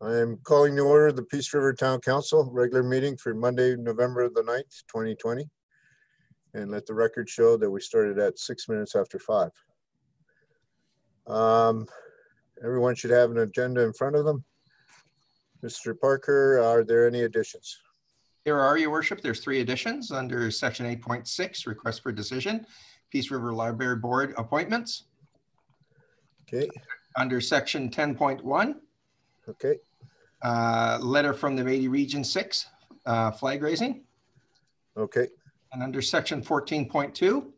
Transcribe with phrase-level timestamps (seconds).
[0.00, 4.28] I am calling to order the Peace River Town Council regular meeting for Monday, November
[4.28, 5.44] the 9th, 2020.
[6.54, 9.50] And let the record show that we started at six minutes after five.
[11.26, 11.86] Um,
[12.64, 14.44] Everyone should have an agenda in front of them.
[15.64, 15.98] Mr.
[15.98, 17.78] Parker, are there any additions?
[18.44, 19.20] There are, your worship.
[19.20, 22.66] There's three additions under section 8.6, request for decision,
[23.10, 25.04] Peace River Library Board appointments.
[26.42, 26.68] Okay,
[27.16, 28.74] Under section 10.1,
[29.48, 29.76] okay,
[30.42, 32.66] uh, letter from the Metis Region 6,
[33.06, 34.04] uh, flag raising.
[34.96, 35.28] okay,
[35.72, 37.52] And under section 14.2,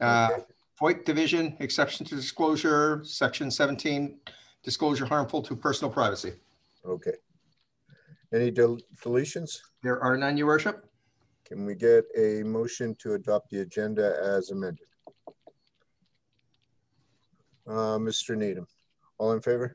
[0.00, 0.28] uh,
[0.82, 1.02] Okay.
[1.04, 4.18] Division, exception to disclosure, section 17,
[4.62, 6.34] disclosure harmful to personal privacy.
[6.84, 7.12] okay.
[8.32, 9.60] Any del- deletions?
[9.82, 10.90] There are none, your worship.
[11.44, 14.86] Can we get a motion to adopt the agenda as amended?
[17.66, 18.36] Uh, Mr.
[18.36, 18.66] Needham,
[19.18, 19.74] all in favor?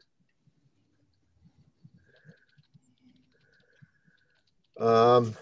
[4.80, 5.36] Um,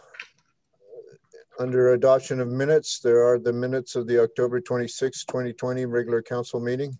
[1.59, 6.59] under adoption of minutes, there are the minutes of the October 26, 2020 regular council
[6.59, 6.97] meeting.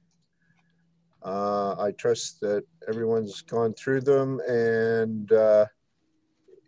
[1.24, 5.66] Uh, I trust that everyone's gone through them and uh,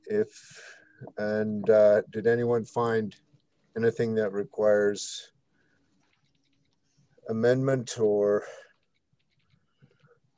[0.08, 0.62] if
[1.17, 3.16] and uh, did anyone find
[3.78, 5.31] anything that requires
[7.30, 8.44] amendment or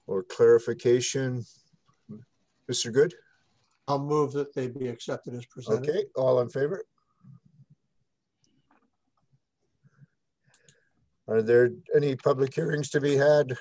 [0.07, 1.45] or clarification?
[2.69, 2.93] Mr.
[2.93, 3.13] Good?
[3.87, 5.89] I'll move that they be accepted as presented.
[5.89, 6.83] Okay, all in favor?
[11.27, 13.53] Are there any public hearings to be had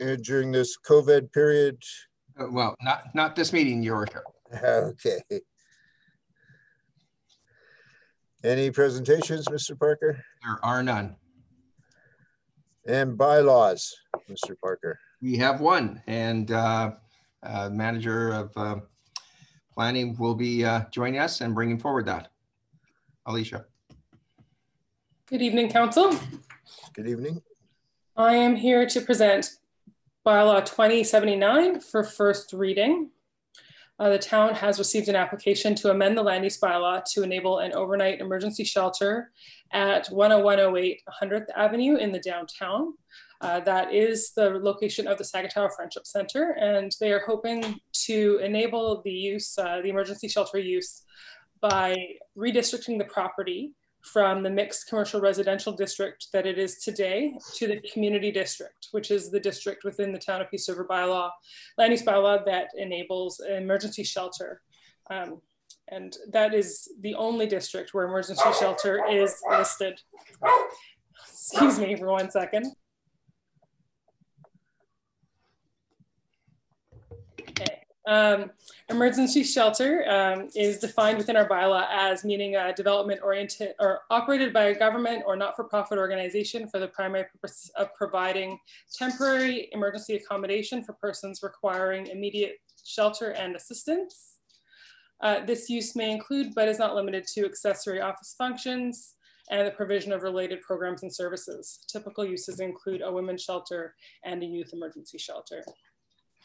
[0.00, 1.78] uh, during this COVID period?
[2.38, 4.22] Uh, Well, not, not this meeting, your worship.
[4.62, 5.20] Okay.
[8.42, 9.78] Any presentations, Mr.
[9.78, 10.24] Parker?
[10.42, 11.14] There are none.
[12.86, 13.94] And bylaws,
[14.30, 14.58] Mr.
[14.62, 14.98] Parker?
[15.20, 16.92] We have one, and uh,
[17.42, 18.76] uh, manager of uh,
[19.80, 22.28] planning will be uh, joining us and bringing forward that.
[23.24, 23.64] Alicia.
[25.24, 26.14] Good evening, Council.
[26.92, 27.40] Good evening.
[28.14, 29.52] I am here to present
[30.26, 33.08] bylaw 2079 for first reading.
[33.98, 37.60] Uh, the town has received an application to amend the land use bylaw to enable
[37.60, 39.30] an overnight emergency shelter
[39.72, 42.92] at 10108 100th Avenue in the downtown.
[43.40, 48.38] Uh, that is the location of the Sagitawa Friendship Center, and they are hoping to
[48.42, 51.02] enable the use, uh, the emergency shelter use,
[51.60, 51.96] by
[52.36, 57.80] redistricting the property from the mixed commercial residential district that it is today to the
[57.92, 61.30] community district, which is the district within the town of Peace River bylaw,
[61.76, 64.62] land use bylaw that enables emergency shelter.
[65.10, 65.40] Um,
[65.88, 70.00] and that is the only district where emergency shelter is listed.
[71.28, 72.72] Excuse me for one second.
[77.40, 77.82] Okay.
[78.10, 78.50] Um,
[78.88, 84.52] emergency shelter um, is defined within our bylaw as meaning a development oriented or operated
[84.52, 88.58] by a government or not-for-profit organization for the primary purpose of providing
[88.92, 94.38] temporary emergency accommodation for persons requiring immediate shelter and assistance.
[95.20, 99.14] Uh, this use may include, but is not limited to accessory office functions
[99.52, 101.84] and the provision of related programs and services.
[101.86, 103.94] Typical uses include a women's shelter
[104.24, 105.62] and a youth emergency shelter.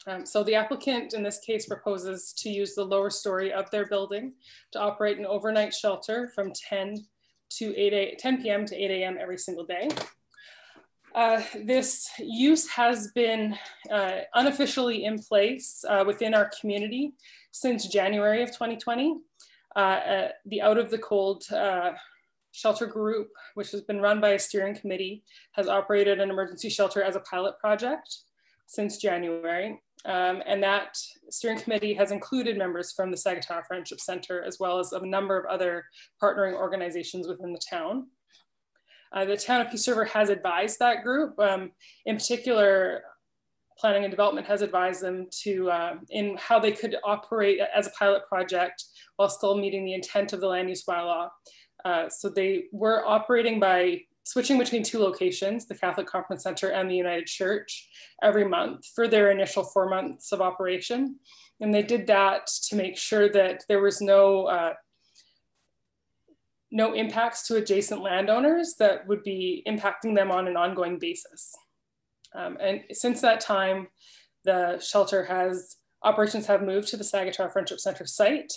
[0.06, 3.86] Um, so the applicant in this case proposes to use the lower story of their
[3.86, 4.34] building
[4.72, 7.04] to operate an overnight shelter from 10
[7.50, 8.66] to 8 a, 10 p.m.
[8.66, 9.16] to 8 a.m.
[9.20, 9.88] every single day.
[11.14, 13.56] Uh, this use has been
[13.90, 17.14] uh, unofficially in place uh, within our community
[17.52, 19.16] since January of 2020.
[19.74, 21.92] Uh, uh, the Out of the Cold uh,
[22.52, 27.02] Shelter Group, which has been run by a steering committee, has operated an emergency shelter
[27.02, 28.18] as a pilot project
[28.66, 29.80] since January.
[30.06, 30.96] Um, and that
[31.30, 35.36] steering committee has included members from the Sagitawa Friendship Center, as well as a number
[35.36, 35.84] of other
[36.22, 38.06] partnering organizations within the town.
[39.12, 41.38] Uh, the town of Peace River has advised that group.
[41.40, 41.72] Um,
[42.04, 43.02] in particular,
[43.78, 47.90] planning and development has advised them to uh, in how they could operate as a
[47.90, 48.84] pilot project
[49.16, 51.28] while still meeting the intent of the land use bylaw.
[51.84, 56.90] Uh, so they were operating by switching between two locations, the Catholic Conference Center and
[56.90, 57.88] the United Church,
[58.24, 61.20] every month for their initial four months of operation.
[61.60, 64.72] And they did that to make sure that there was no uh,
[66.72, 71.54] no impacts to adjacent landowners that would be impacting them on an ongoing basis.
[72.34, 73.86] Um, and since that time,
[74.44, 78.52] the shelter has operations have moved to the Sagitawa Friendship Center site.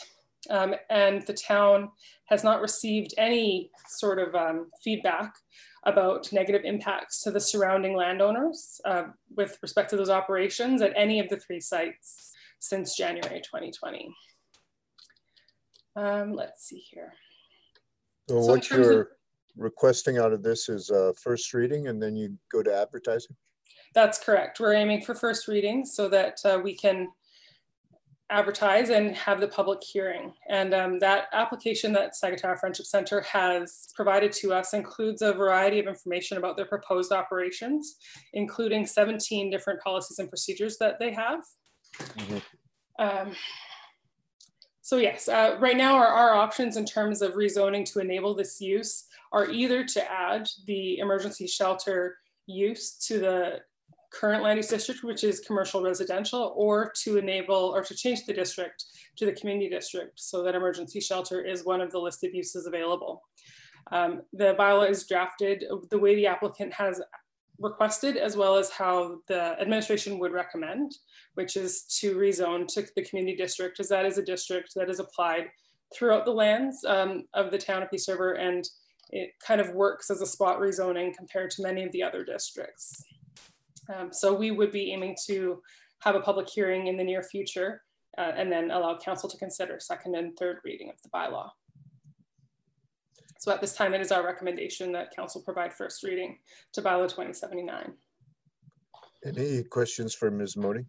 [0.49, 1.89] Um, and the town
[2.27, 5.33] has not received any sort of um, feedback
[5.85, 9.03] about negative impacts to the surrounding landowners uh,
[9.35, 12.33] with respect to those operations at any of the three sites.
[12.59, 14.13] since January 2020.
[15.95, 17.13] Um, let's see here.
[18.29, 19.11] So So what you're
[19.57, 23.35] requesting out of this is uh first reading and then you go to advertising?
[23.95, 24.59] That's correct.
[24.59, 27.07] We're aiming for first reading so that uh, we can
[28.29, 30.33] advertise and have the public hearing.
[30.49, 35.79] And um, that application that Sagitawa Friendship Center has provided to us includes a variety
[35.79, 37.95] of information about their proposed operations,
[38.33, 41.43] including 17 different policies and procedures that they have.
[41.97, 42.41] Mhm.
[42.99, 43.35] Um,
[44.81, 48.59] so yes, uh, right now our, our options in terms of rezoning to enable this
[48.59, 52.17] use are either to add the emergency shelter
[52.47, 53.59] use to the
[54.11, 58.33] current land use district, which is commercial residential, or to enable or to change the
[58.33, 58.85] district
[59.17, 63.21] to the community district so that emergency shelter is one of the listed uses available.
[63.91, 67.01] Um, the bylaw is drafted the way the applicant has
[67.59, 70.93] requested, as well as how the administration would recommend,
[71.33, 74.99] which is to rezone to the community district, as that is a district that is
[74.99, 75.47] applied
[75.93, 78.63] throughout the lands um, of the town of Peace River, and
[79.11, 83.03] it kind of works as a spot rezoning compared to many of the other districts.
[83.93, 85.61] Um, so we would be aiming to
[86.01, 87.81] have a public hearing in the near future
[88.17, 91.49] uh, and then allow council to consider second and third reading of the bylaw.
[93.39, 96.37] So at this time, it is our recommendation that council provide first reading
[96.73, 97.93] to bylaw 2079.
[99.25, 100.57] Any questions for Ms.
[100.57, 100.85] Modi?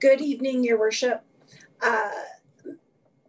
[0.00, 1.24] Good evening, your worship.
[1.82, 2.10] Uh,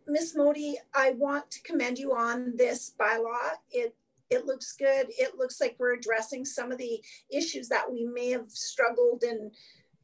[0.07, 0.33] Ms.
[0.35, 3.53] Modi, I want to commend you on this bylaw.
[3.71, 3.95] It,
[4.35, 5.07] it looks good.
[5.09, 7.01] It looks like we're addressing some of the
[7.31, 9.51] issues that we may have struggled and,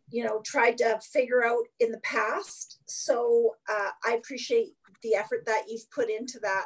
[0.09, 2.79] you know, tried to figure out in the past.
[2.85, 4.69] So uh, I appreciate
[5.03, 6.65] the effort that you've put into that.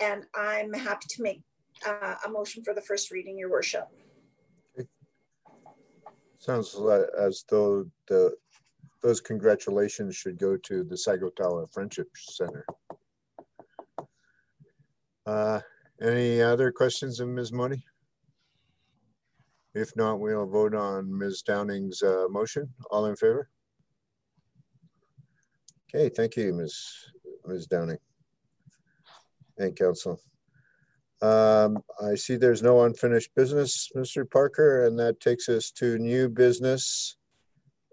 [0.00, 1.42] And I'm happy to make
[1.86, 3.88] uh, a motion for the first reading, your worship.
[6.38, 8.34] Sounds li- as though the,
[9.02, 12.64] those congratulations should go to the Sagitawa Friendship Center.
[15.26, 15.60] Uh,
[16.02, 17.52] Any other questions of Ms.
[17.52, 17.84] Modi?
[19.74, 21.42] If not, we'll vote on Ms.
[21.42, 22.72] Downing's uh, motion.
[22.90, 23.50] All in favor?
[25.94, 26.74] Okay, thank you, Ms.
[27.46, 27.66] Ms.
[27.66, 27.98] Downing.
[29.58, 30.18] And council.
[31.20, 34.28] Um, I see there's no unfinished business, Mr.
[34.28, 37.16] Parker, and that takes us to new business.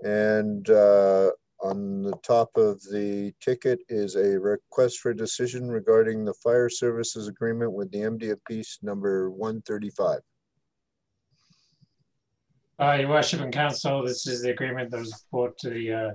[0.03, 1.31] And uh,
[1.61, 7.27] on the top of the ticket is a request for decision regarding the fire services
[7.27, 10.19] agreement with the MD of Peace number 135.
[12.79, 16.09] Uh, Your worship and council, this is the agreement that was brought to the uh,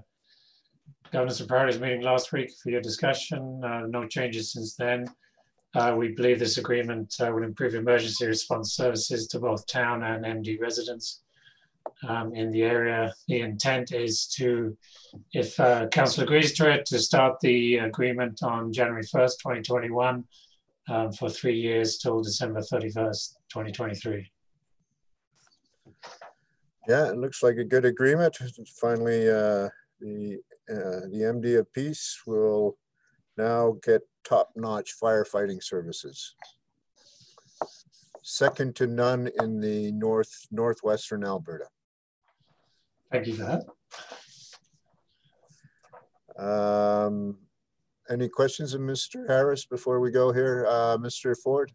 [1.10, 3.60] governance and priorities meeting last week for your discussion.
[3.64, 5.06] Uh, no changes since then.
[5.74, 10.24] Uh, we believe this agreement uh, will improve emergency response services to both town and
[10.24, 11.22] MD residents
[12.08, 13.12] um, in the area.
[13.28, 14.76] The intent is to,
[15.32, 20.24] if uh, council agrees to it, to start the agreement on January 1st, 2021
[20.88, 24.30] um, for three years till December 31st, 2023.
[26.88, 28.36] Yeah, it looks like a good agreement.
[28.80, 29.68] Finally, uh,
[30.00, 30.38] the,
[30.68, 32.76] uh, the MD of Peace will
[33.36, 36.34] now get top-notch firefighting services.
[38.22, 41.66] Second to none in the north, northwestern Alberta.
[43.10, 43.62] Thank you for
[46.38, 46.42] that.
[46.42, 47.36] Um,
[48.08, 49.28] any questions of Mr.
[49.28, 50.66] Harris before we go here?
[50.68, 51.36] Uh, Mr.
[51.42, 51.72] Ford?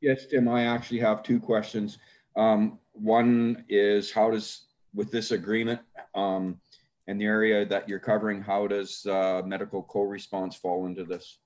[0.00, 1.98] Yes, Tim, I actually have two questions.
[2.36, 5.80] Um, one is how does, with this agreement,
[6.14, 6.60] um,
[7.06, 11.38] and the area that you're covering, how does, uh, medical co-response fall into this?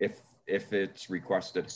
[0.00, 1.72] If, if it's requested.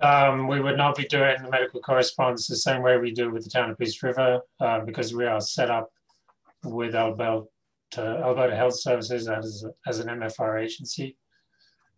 [0.00, 3.44] Um, we would not be doing the medical co-response the same way we do with
[3.44, 5.90] the town of Peace River, uh, because we are set up
[6.64, 7.46] with Alberta,
[7.98, 11.16] Alberta Health Services as, as an MFR agency.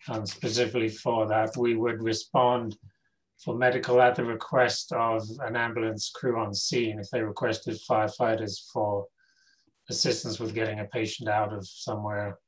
[0.08, 2.76] Um, specifically for that, we would respond
[3.38, 8.70] for medical at the request of an ambulance crew on scene if they requested firefighters
[8.72, 9.06] for
[9.88, 12.38] assistance with getting a patient out of somewhere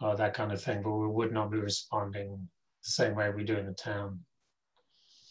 [0.00, 2.48] or that kind of thing, but we would not be responding
[2.82, 4.20] the same way we do in the town.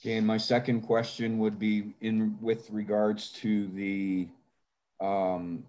[0.01, 4.29] Okay, and my second question would be in with regards to the
[5.01, 5.65] um,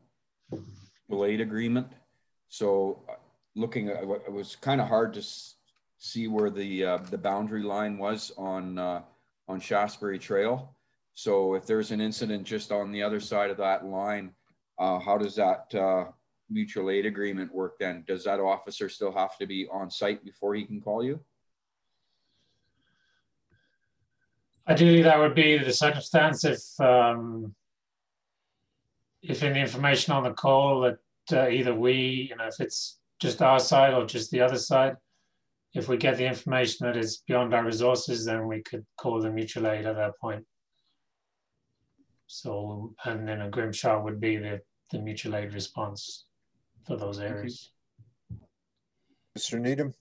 [1.09, 1.89] delayed agreement.
[2.49, 3.15] So uh,
[3.57, 5.23] looking at, it was kind of hard to
[5.99, 9.03] see where the uh, the boundary line was on uh,
[9.49, 10.77] on Shaftesbury Trail.
[11.15, 14.33] So if there's an incident just on the other side of that line,
[14.79, 16.07] uh, how does that uh,
[16.51, 18.05] mutual aid agreement work then?
[18.07, 21.21] Does that officer still have to be on site before he can call you?
[24.69, 27.55] Ideally, that would be the circumstance if, um,
[29.23, 30.99] if in the information on the call that
[31.33, 34.97] uh, either we, you know, if it's just our side or just the other side,
[35.75, 39.31] if we get the information that is beyond our resources, then we could call the
[39.31, 40.45] mutual aid at that point.
[42.27, 46.27] So, and then a Grimshaw would be the, the mutual aid response
[46.87, 47.71] for those areas.
[49.37, 49.61] Mr.
[49.61, 49.95] Needham?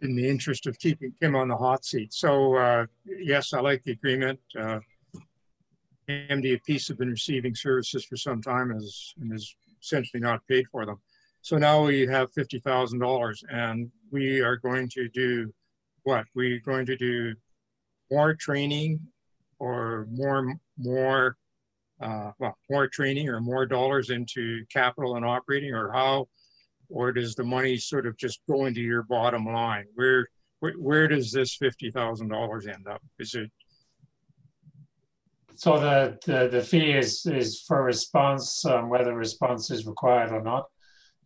[0.00, 2.12] in the interest of keeping Kim on the hot seat.
[2.12, 4.38] So uh, yes, I like the agreement.
[4.58, 4.80] Uh,
[6.08, 10.66] MD of have been receiving services for some time as, and is essentially not paid
[10.70, 10.98] for them.
[11.40, 15.52] So now we have $50,000 and we are going to do
[16.02, 16.26] what?
[16.34, 17.34] We're going to do
[18.10, 19.00] more training
[19.58, 21.36] or more, more,
[22.00, 26.28] uh, well, more training or more dollars into capital and operating or how
[26.88, 29.86] or does the money sort of just go into your bottom line?
[29.94, 30.28] Where
[30.60, 33.02] where, where does this fifty thousand dollars end up?
[33.18, 33.50] Is it
[35.56, 40.42] So the, the, the fee is, is for response, um, whether response is required or
[40.42, 40.66] not.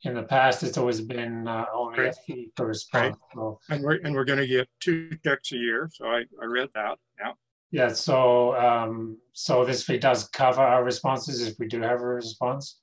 [0.02, 3.16] In the past, it's always been uh, only a fee for response.
[3.34, 5.90] So, and we're and we're going to get two checks a year?
[5.92, 6.96] So I I read that.
[7.18, 7.32] Yeah.
[7.70, 12.06] Yeah, so, um, so this fee does cover our responses if we do have a
[12.06, 12.80] response.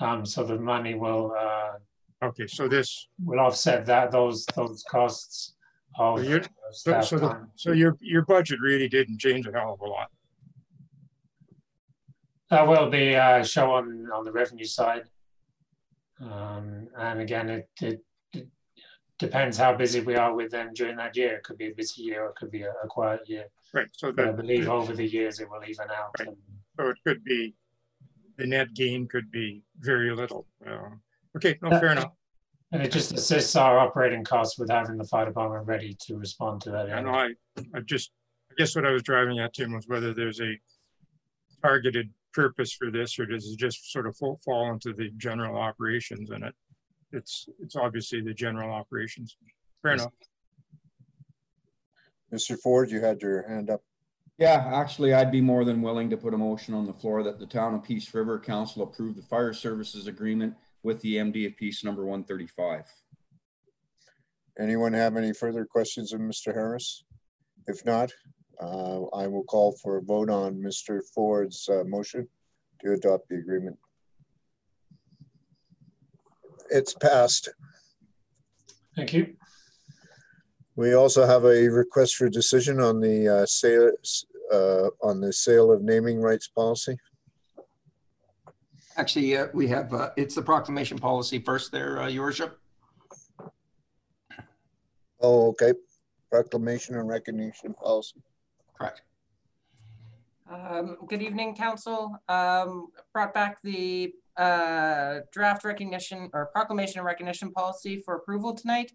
[0.00, 1.78] Um, so the money will, uh,
[2.22, 2.46] Okay.
[2.46, 5.54] So this will offset that, those, those costs
[5.98, 6.24] of
[6.72, 9.86] So so so, the, so your your budget really didn't change a hell of a
[9.86, 10.10] lot.
[12.50, 15.04] That will be uh, show on on the revenue side.
[16.20, 18.00] Um, and again, it, it, it
[19.18, 21.36] depends how busy we are with them during that year.
[21.36, 23.46] It could be a busy year, or it could be a, a quiet year.
[23.72, 23.88] Right.
[23.92, 26.14] So I believe over the years it will even out.
[26.18, 26.28] Right.
[26.28, 26.36] And
[26.78, 27.54] so it could be
[28.36, 30.46] the net gain could be very little.
[30.66, 30.90] Uh,
[31.36, 31.58] okay.
[31.62, 32.12] No, Uh, fair enough.
[32.72, 36.60] And it just assists our operating costs with having the fire department ready to respond
[36.62, 36.92] to that.
[36.92, 37.10] I know.
[37.10, 37.30] I,
[37.74, 38.10] I just,
[38.50, 40.52] I guess what I was driving at, Tim, was whether there's a
[41.62, 45.56] targeted purpose for this, or does it just sort of fall, fall into the general
[45.56, 46.54] operations and it?
[47.16, 49.36] It's, it's obviously the general operations.
[49.82, 50.02] Fair Yes.
[50.02, 50.12] enough.
[52.32, 52.58] Mr.
[52.60, 53.82] Ford, you had your hand up.
[54.38, 57.38] Yeah, actually, I'd be more than willing to put a motion on the floor that
[57.38, 61.56] the town of Peace River Council approve the fire services agreement with the MD of
[61.56, 62.84] Peace number one thirty-five.
[64.58, 66.52] Anyone have any further questions of Mr.
[66.52, 67.04] Harris?
[67.66, 68.12] If not,
[68.60, 71.00] uh, I will call for a vote on Mr.
[71.14, 72.28] Ford's uh, motion
[72.82, 73.78] to adopt the agreement.
[76.70, 77.48] It's passed.
[78.94, 79.36] Thank you.
[80.76, 83.92] We also have a request for decision on the uh, sale,
[84.52, 86.98] uh, on the sale of naming rights policy.
[88.96, 92.58] Actually, uh, we have, uh, it's the proclamation policy first there, uh, your worship.
[95.20, 95.72] Oh, okay.
[96.30, 98.22] Proclamation and recognition policy.
[98.78, 99.02] Correct.
[100.50, 102.16] Um, Good evening, council.
[102.28, 108.92] Um, Brought back the uh, draft recognition or proclamation and recognition policy for approval tonight.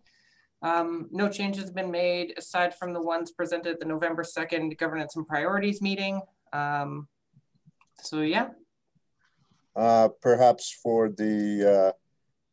[0.61, 4.77] Um, No changes have been made aside from the ones presented at the November 2nd
[4.77, 6.21] Governance and Priorities meeting.
[6.53, 7.07] Um,
[8.01, 8.49] So yeah,
[9.75, 11.35] Uh, perhaps for the,
[11.75, 11.91] uh,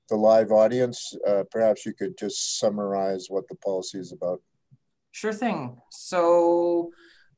[0.08, 4.40] the live audience, uh, perhaps you could just summarize what the policy is about.
[5.10, 5.80] Sure thing.
[5.90, 6.90] So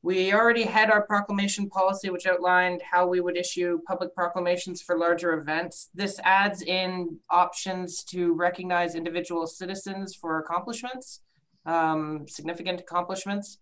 [0.03, 4.97] we already had our proclamation policy, which outlined how we would issue public proclamations for
[4.97, 5.89] larger events.
[5.93, 11.21] This adds in options to recognize individual citizens for accomplishments,
[11.67, 13.59] um, significant accomplishments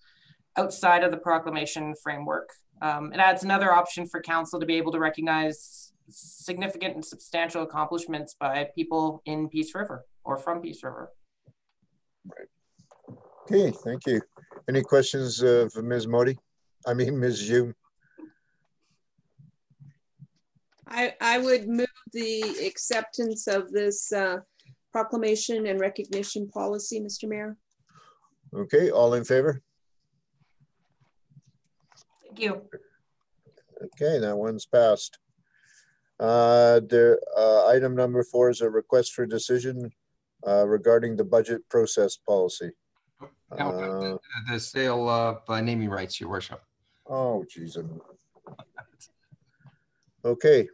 [0.55, 2.49] outside of the proclamation framework.
[2.81, 7.63] Um, it adds another option for council to be able to recognize significant and substantial
[7.63, 11.11] accomplishments by people in Peace River or from Peace River.
[13.43, 14.21] Okay, thank you.
[14.69, 16.05] Any questions for Ms.
[16.05, 16.37] Modi?
[16.85, 17.49] I mean, Ms.
[17.49, 17.73] Hume?
[20.87, 24.37] I, I would move the acceptance of this uh,
[24.91, 27.27] proclamation and recognition policy, Mr.
[27.27, 27.57] Mayor.
[28.55, 29.59] Okay, all in favor?
[32.23, 32.61] Thank you.
[33.85, 35.17] Okay, that one's passed.
[36.19, 39.89] Uh, there, uh, item number four is a request for decision
[40.47, 42.69] uh, regarding the budget process policy.
[43.57, 44.19] Now, Uh, the-
[44.51, 46.61] the sale of uh, naming rights, your worship.
[47.07, 47.77] Oh, geez.
[47.77, 48.01] I'm-
[50.25, 50.67] Okay,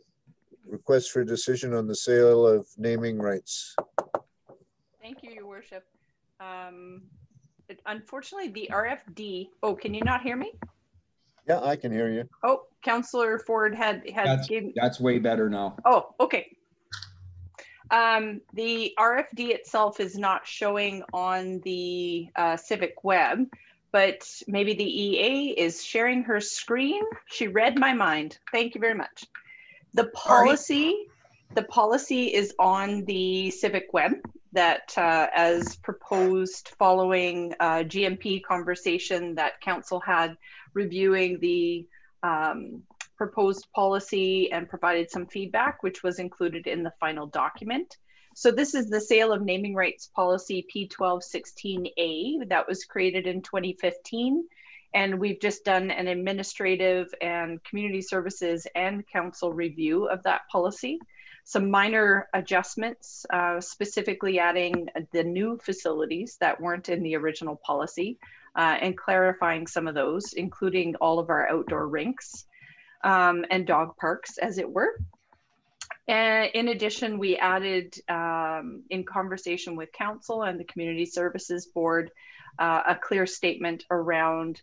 [0.66, 3.76] request for decision on the sale of naming rights.
[5.02, 5.86] Thank you, your worship.
[6.40, 7.04] Um,
[7.70, 10.54] it- Unfortunately, the RFD, oh, can you not hear me?
[11.48, 12.28] Yeah, I can hear you.
[12.44, 15.78] Oh, Counselor Ford had, had That's, gave, that's way better now.
[15.86, 16.55] oh, okay.
[17.92, 23.48] Um, the RFD itself is not showing on the uh, Civic web,
[23.92, 27.04] but maybe the EA is sharing her screen.
[27.28, 28.40] She read my mind.
[28.52, 29.26] Thank you very much.
[29.94, 31.08] The policy,
[31.54, 34.14] the policy is on the Civic web
[34.52, 40.38] that uh, as proposed following uh, GMP conversation that council had
[40.74, 41.88] reviewing the
[42.24, 42.84] um,
[43.18, 47.98] proposed policy and provided some feedback, which was included in the final document.
[48.38, 54.46] So this is the sale of naming rights policy P1216A that was created in 2015.
[54.94, 61.00] And we've just done an administrative and community services and council review of that policy.
[61.46, 68.20] Some minor adjustments, uh, specifically adding the new facilities that weren't in the original policy
[68.56, 72.46] uh, and clarifying some of those, including all of our outdoor rinks
[73.06, 75.00] um, and dog parks, as it were.
[76.08, 82.12] And in addition, we added, um, in conversation with council and the Community Services Board,
[82.60, 84.62] uh, a clear statement around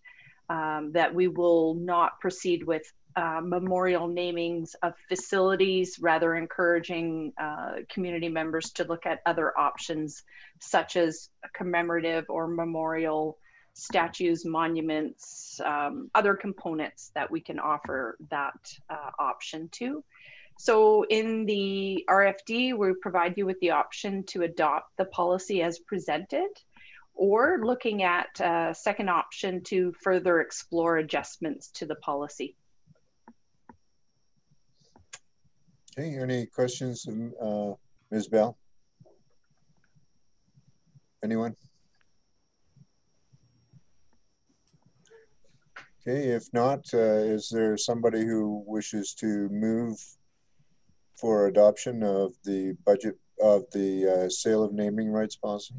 [0.48, 2.82] um, that we will not proceed with
[3.14, 10.22] uh, memorial namings of facilities, rather encouraging uh, community members to look at other options,
[10.60, 13.38] such as commemorative or memorial
[13.74, 20.04] statues, monuments, um, other components that we can offer that uh, option to.
[20.58, 25.78] So in the RFD, we provide you with the option to adopt the policy as
[25.78, 26.50] presented
[27.14, 32.56] or looking at a second option to further explore adjustments to the policy.
[35.98, 37.06] Okay, any questions,
[37.40, 37.72] uh,
[38.10, 38.28] Ms.
[38.28, 38.56] Bell?
[41.22, 41.54] Anyone?
[46.06, 49.96] Okay, if not, uh, is there somebody who wishes to move
[51.16, 55.74] for adoption of the budget of the uh, sale of naming rights policy?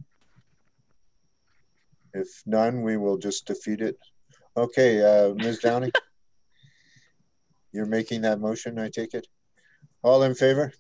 [2.14, 3.98] If none, we will just defeat it.
[4.56, 5.60] Okay, uh, Ms.
[5.60, 5.92] Downey,
[7.74, 9.26] You're making that motion, I take it?
[10.04, 10.72] All in favor?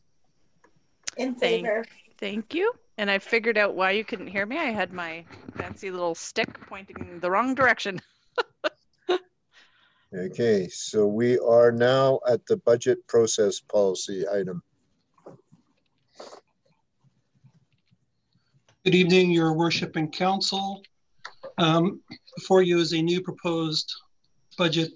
[1.17, 1.85] In Thank- favor.
[2.19, 2.71] Thank you.
[2.99, 4.59] And I figured out why you couldn't hear me.
[4.59, 5.25] I had my
[5.57, 7.99] fancy little stick pointing the wrong direction.
[10.15, 14.61] Okay, so we are now at the budget process policy item.
[18.85, 20.83] Good evening, your worship and council.
[21.57, 22.01] Um,
[22.35, 23.91] Before you is a new proposed
[24.55, 24.91] budget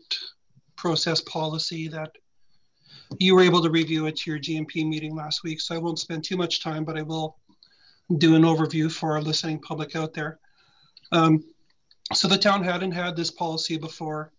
[0.76, 2.12] process policy that
[3.18, 6.26] you were able to review at your GMP meeting last week, so I won't spend
[6.26, 7.40] too much time, but I will
[8.20, 10.38] do an overview for our listening public out there.
[11.12, 11.44] Um,
[12.14, 14.32] So the town hadn't had this policy before.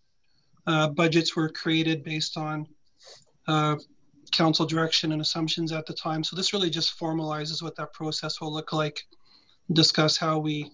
[0.69, 2.67] Uh, Budgets were created based on
[3.49, 3.77] uh,
[4.31, 6.23] council direction and assumptions at the time.
[6.23, 9.03] So this really just formalizes what that process will look like
[9.73, 10.71] discuss how we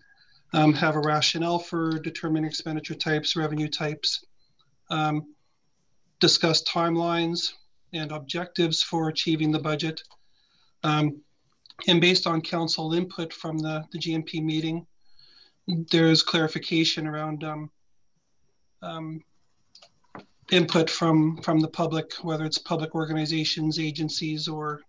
[0.53, 4.25] um, have a rationale for determining expenditure types, revenue types,
[4.91, 5.35] um,
[6.21, 7.53] discuss timelines
[7.93, 10.01] and objectives for achieving the budget.
[10.85, 11.21] Um,
[11.89, 14.87] and based on council input from the, the GMP meeting,
[15.91, 17.71] there's clarification around um,
[18.83, 19.21] um,
[20.51, 24.83] input from from the public, whether it's public organizations, agencies, or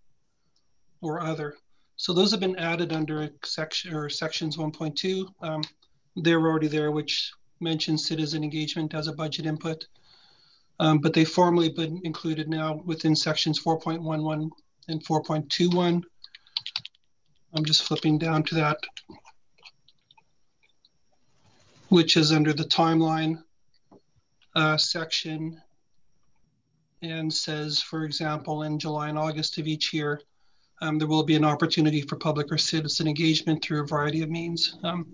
[1.02, 1.56] or other.
[1.98, 5.28] So those have been added under section or sections 1.2.
[5.42, 5.64] Um,
[6.18, 9.86] they're already there, which mentions citizen engagement as a budget input.
[10.80, 14.50] Um, but they formally been included now within sections 4.11
[14.90, 16.04] and 4.21.
[17.54, 18.78] I'm just flipping down to that,
[21.88, 23.42] which is under the timeline
[24.56, 25.62] uh, section
[27.02, 30.22] and says, for example, in July and August of each year,
[30.82, 34.30] um, there will be an opportunity for public or citizen engagement through a variety of
[34.30, 34.78] means.
[34.84, 35.08] Um,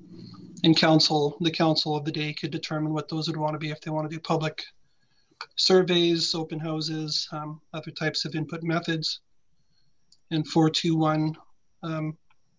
[0.64, 3.72] and council, the council of the day could determine what those would want to be
[3.72, 4.64] if they want to do public
[5.56, 9.22] surveys, open houses, um, other types of input methods.
[10.30, 11.36] And 421
[11.84, 12.18] um,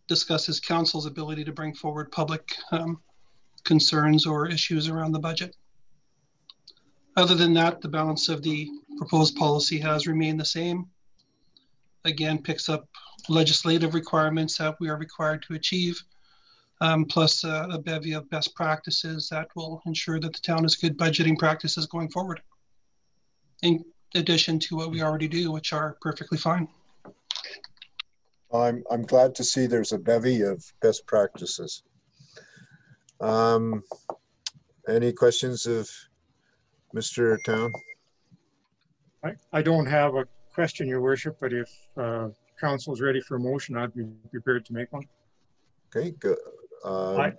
[0.08, 3.00] discusses council's ability to bring forward public um,
[3.64, 5.56] concerns or issues around the budget.
[7.16, 10.86] Other than that, the balance of the proposed policy has remained the same
[12.04, 12.88] again picks up
[13.28, 16.00] legislative requirements that we are required to achieve,
[16.80, 20.98] um, plus a bevy of best practices that will ensure that the town has good
[20.98, 22.40] budgeting practices going forward.
[23.62, 26.68] In addition to what we already do, which are perfectly fine.
[28.52, 31.84] I'm, I'm glad to see there's a bevy of best practices.
[33.20, 33.82] Um,
[34.88, 35.88] any questions of
[36.94, 37.36] Mr.
[37.44, 37.72] Town?
[39.24, 42.28] I, I don't have a question, your worship, but if uh,
[42.60, 45.04] council is ready for a motion, I'd be prepared to make one.
[45.94, 46.36] Okay, go.
[46.84, 47.32] Um, I-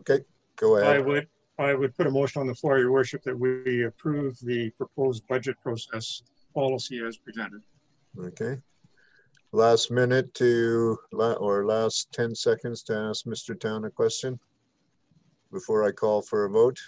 [0.00, 0.20] okay,
[0.56, 0.96] go ahead.
[0.96, 4.38] I would, I would put a motion on the floor, your worship, that we approve
[4.40, 6.22] the proposed budget process
[6.54, 7.62] policy as presented.
[8.18, 8.58] Okay.
[9.52, 13.58] Last minute to, or last 10 seconds to ask Mr.
[13.58, 14.38] Town a question
[15.52, 16.78] before I call for a vote.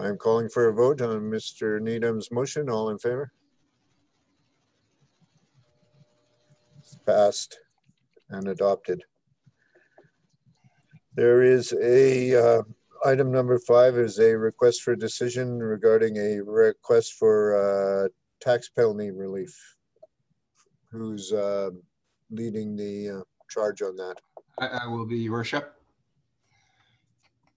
[0.00, 1.80] I'm calling for a vote on Mr.
[1.80, 2.70] Needham's motion.
[2.70, 3.32] All in favor?
[6.78, 7.58] It's Passed
[8.30, 9.02] and adopted.
[11.14, 12.62] There is a, uh,
[13.04, 18.08] item number five is a request for a decision regarding a request for uh,
[18.40, 19.54] tax penalty relief.
[20.90, 21.70] Who's uh,
[22.30, 24.16] leading the uh, charge on that?
[24.58, 25.79] I, I will be, your worship.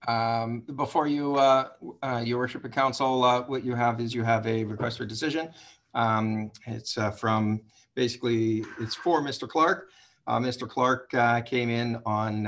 [0.06, 1.68] Um, Before you, uh,
[2.02, 5.06] uh, your worship and council, uh, what you have is you have a request for
[5.06, 5.50] decision.
[5.94, 7.62] Um, It's uh, from,
[7.94, 9.48] basically, it's for Mr.
[9.48, 9.90] Clark.
[10.26, 10.68] Uh, Mr.
[10.68, 12.46] Clark uh, came in on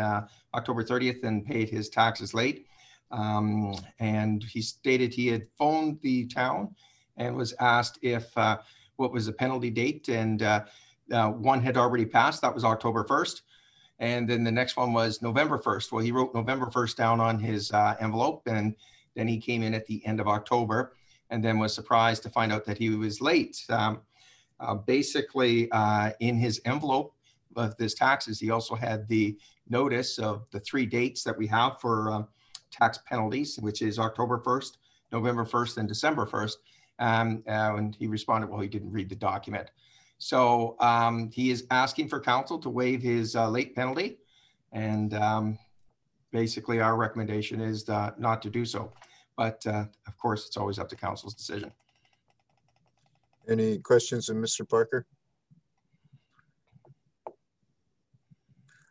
[0.55, 2.67] October 30th and paid his taxes late.
[3.11, 6.75] Um, And he stated he had phoned the town
[7.17, 8.35] and was asked if,
[8.97, 10.09] what was the penalty date?
[10.09, 10.43] And
[11.09, 13.43] one had already passed, that was October 1st.
[13.99, 15.93] And then the next one was November 1st.
[15.93, 18.75] Well, he wrote November 1st down on his uh, envelope and
[19.15, 20.93] then he came in at the end of October
[21.31, 23.65] and then was surprised to find out that he was late.
[23.69, 24.01] Um,
[24.61, 27.15] uh, basically, uh, in his envelope
[27.57, 29.37] of his taxes, he also had the
[29.69, 32.29] notice of the three dates that we have for um,
[32.71, 34.77] tax penalties, which is October 1st,
[35.13, 36.57] November 1st, and December 1st.
[36.99, 39.71] Um, uh, and he responded, well, he didn't read the document.
[40.19, 44.19] So um, he is asking for council to waive his uh, late penalty.
[44.73, 45.59] And um,
[46.33, 48.93] basically, our recommendation is uh, not to do so.
[49.37, 51.71] But uh, of course, it's always up to council's decision.
[53.49, 54.69] Any questions of Mr.
[54.69, 55.07] Parker?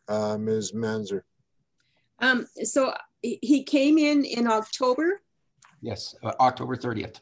[0.08, 0.72] Uh, Ms.
[0.74, 1.24] Manzer,
[2.20, 5.22] Um, so he he came in in October
[5.82, 7.22] Yes, uh, October 30th.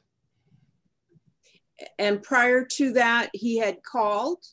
[1.99, 4.43] And prior to that, he had called.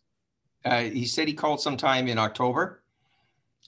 [0.65, 2.83] Uh, he said he called sometime in October,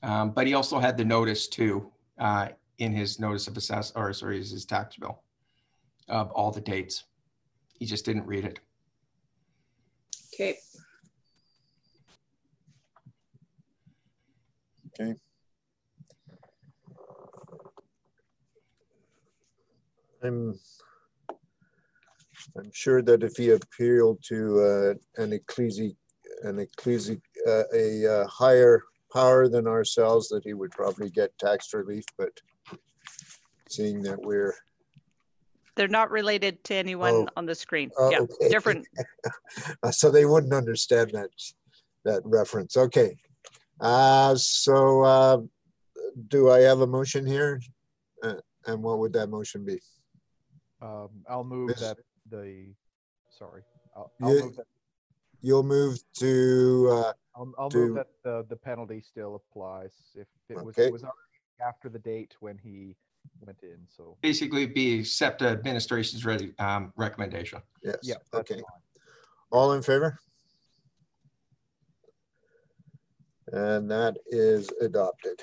[0.02, 2.48] um, but he also had the notice too uh,
[2.78, 5.22] in his notice of assess or sorry, his tax bill
[6.08, 7.04] of all the dates.
[7.78, 8.58] He just didn't read it.
[10.34, 10.56] Okay,
[15.00, 15.14] okay.
[20.22, 20.58] I'm,
[22.56, 25.94] I'm sure that if he appealed to uh, an ecclesi,
[26.42, 31.72] an ecclesi, uh, a uh, higher power than ourselves, that he would probably get tax
[31.74, 32.32] relief, but
[33.68, 34.54] seeing that we're,
[35.76, 37.28] They're not related to anyone Oh.
[37.36, 37.90] on the screen.
[37.98, 38.48] Oh, Yeah, okay.
[38.48, 38.86] different.
[39.90, 41.30] so they wouldn't understand that,
[42.04, 42.76] that reference.
[42.76, 43.16] Okay.
[43.80, 45.38] Uh, so uh,
[46.28, 47.60] do I have a motion here?
[48.22, 48.34] Uh,
[48.66, 49.80] And what would that motion be?
[50.80, 51.98] Um, I'll move This- that
[52.32, 52.74] the,
[53.30, 53.62] sorry,
[53.94, 54.66] I'll, I'll You- move that,
[55.44, 60.28] You'll move to, uh, I'll, I'll to- move that the, the penalty still applies if
[60.48, 60.86] it was, Okay.
[60.86, 61.04] it was
[61.60, 62.94] after the date when he
[63.44, 64.16] went in, so.
[64.22, 67.60] Basically, be accept administration's ready, um, recommendation.
[67.82, 68.54] yes, Yeah, okay.
[68.54, 68.62] fine.
[69.50, 70.16] All in favor?
[73.48, 75.42] And that is adopted.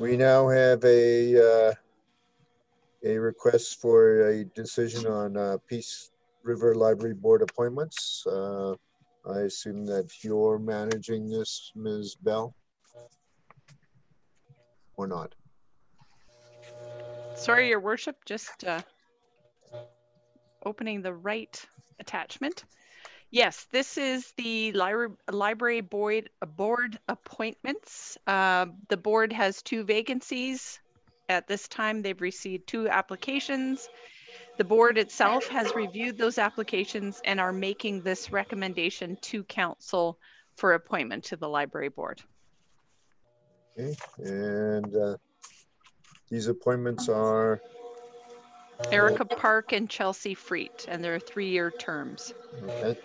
[0.00, 1.74] We now have a, uh,
[3.04, 6.10] a request for a decision on uh, Peace
[6.42, 8.24] River Library Board appointments.
[8.26, 8.74] Uh,
[9.28, 12.16] I assume that you're managing this, Ms.
[12.16, 12.54] Bell?
[14.96, 15.34] Or not?
[17.34, 18.82] Sorry, your worship, just uh,
[20.64, 21.64] opening the right
[22.00, 22.64] attachment.
[23.30, 28.16] Yes, this is the library, library board, board appointments.
[28.26, 30.80] Uh, The board has two vacancies.
[31.28, 33.88] At this time, they've received two applications.
[34.56, 40.18] The board itself has reviewed those applications and are making this recommendation to council
[40.56, 42.20] for appointment to the library board.
[43.78, 45.16] Okay, and uh,
[46.30, 47.60] these appointments are,
[48.90, 52.32] Erica Park and Chelsea Freet, and they're three-year terms.
[52.64, 52.98] okay.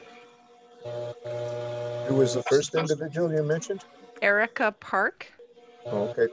[2.07, 3.83] Who was the first individual you mentioned?
[4.21, 5.31] Erica Park.
[5.85, 6.27] Okay.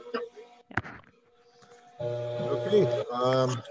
[2.01, 3.61] Okay, um,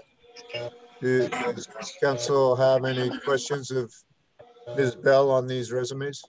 [1.01, 1.67] do- does
[2.01, 3.93] council have any questions of
[4.75, 4.95] Ms.
[4.95, 6.21] Bell on these resumes?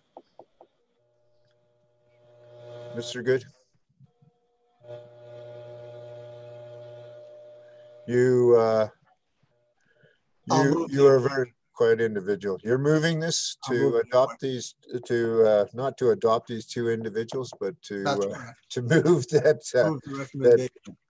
[2.96, 3.24] Mr.
[3.24, 3.44] Good?
[8.06, 8.88] You, uh,
[10.50, 12.58] you, you are very, quiet individual.
[12.62, 14.06] You're moving this to move it.
[14.08, 14.74] adopt these,
[15.06, 18.70] to, uh, not to adopt these two individuals, but to, uh, correct.
[18.70, 20.68] to move that, uh, Move the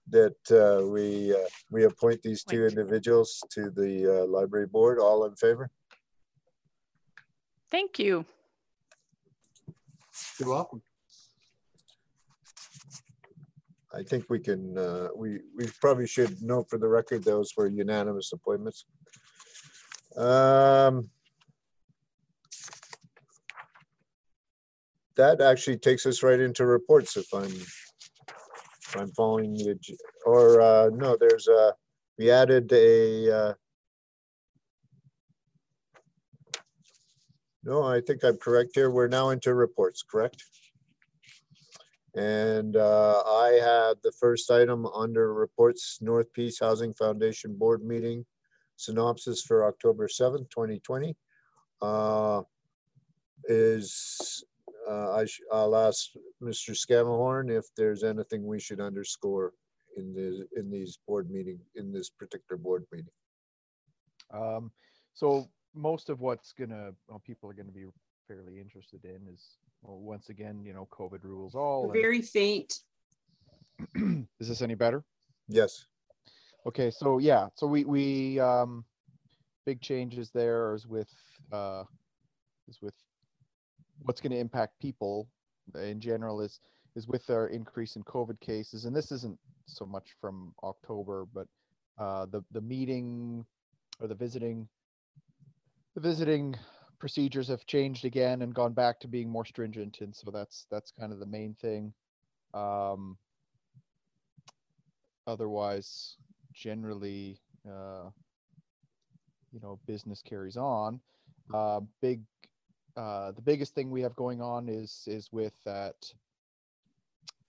[0.09, 1.39] that uh, we, uh,
[1.71, 4.99] we appoint these two individuals to the uh, library board.
[4.99, 5.71] All in favor?
[7.71, 8.27] Thank you.
[10.39, 10.83] You're welcome.
[13.95, 17.67] I think we can, uh, we, we probably should note for the record, those were
[17.67, 18.87] unanimous appointments.
[20.17, 21.11] Um,
[25.17, 29.79] That actually takes us right into reports if I'm, if I'm following the,
[30.25, 31.75] or, uh, no, there's a,
[32.19, 33.55] we added a, uh,
[37.63, 38.91] no, I think I'm correct here.
[38.91, 40.43] We're now into reports, correct?
[42.15, 48.25] And uh, I have the first item under reports, North Peace Housing Foundation Board Meeting
[48.83, 51.17] synopsis for October seventh, twenty twenty.
[51.81, 52.43] Uh,
[53.49, 54.45] Is,
[54.89, 56.71] uh, I, sh- I'll ask Mr.
[56.77, 59.53] Scamahorn if there's anything we should underscore
[59.97, 63.11] in the, in these board meeting, in this particular board meeting.
[64.33, 64.71] Um,
[65.13, 67.87] so most of what's gonna, well, people are gonna be
[68.29, 71.91] fairly interested in is, well, once again, you know, COVID rules all.
[71.91, 72.79] Very faint.
[74.41, 75.05] Is this any better?
[75.49, 75.87] Yes,
[76.65, 78.85] Okay, so yeah, so we, we, um,
[79.67, 81.13] big changes there is with,
[81.51, 81.83] uh,
[82.69, 82.95] is with
[84.03, 85.29] what's gonna impact people
[85.75, 86.61] in general is,
[86.95, 91.49] is with our increase in COVID cases, and this isn't so much from October, but,
[91.99, 93.45] uh, the, the meeting
[94.01, 94.69] or the visiting,
[95.97, 96.55] the visiting
[97.01, 100.93] procedures have changed again and gone back to being more stringent, and so that's, that's
[100.93, 101.93] kind of the main thing.
[102.55, 103.19] Um,
[105.27, 106.17] otherwise,
[106.53, 107.39] generally,
[107.69, 108.11] uh,
[109.53, 111.01] you know, business carries on.
[111.53, 112.23] Uh, big,
[112.97, 116.13] uh, the biggest thing we have going on is is with that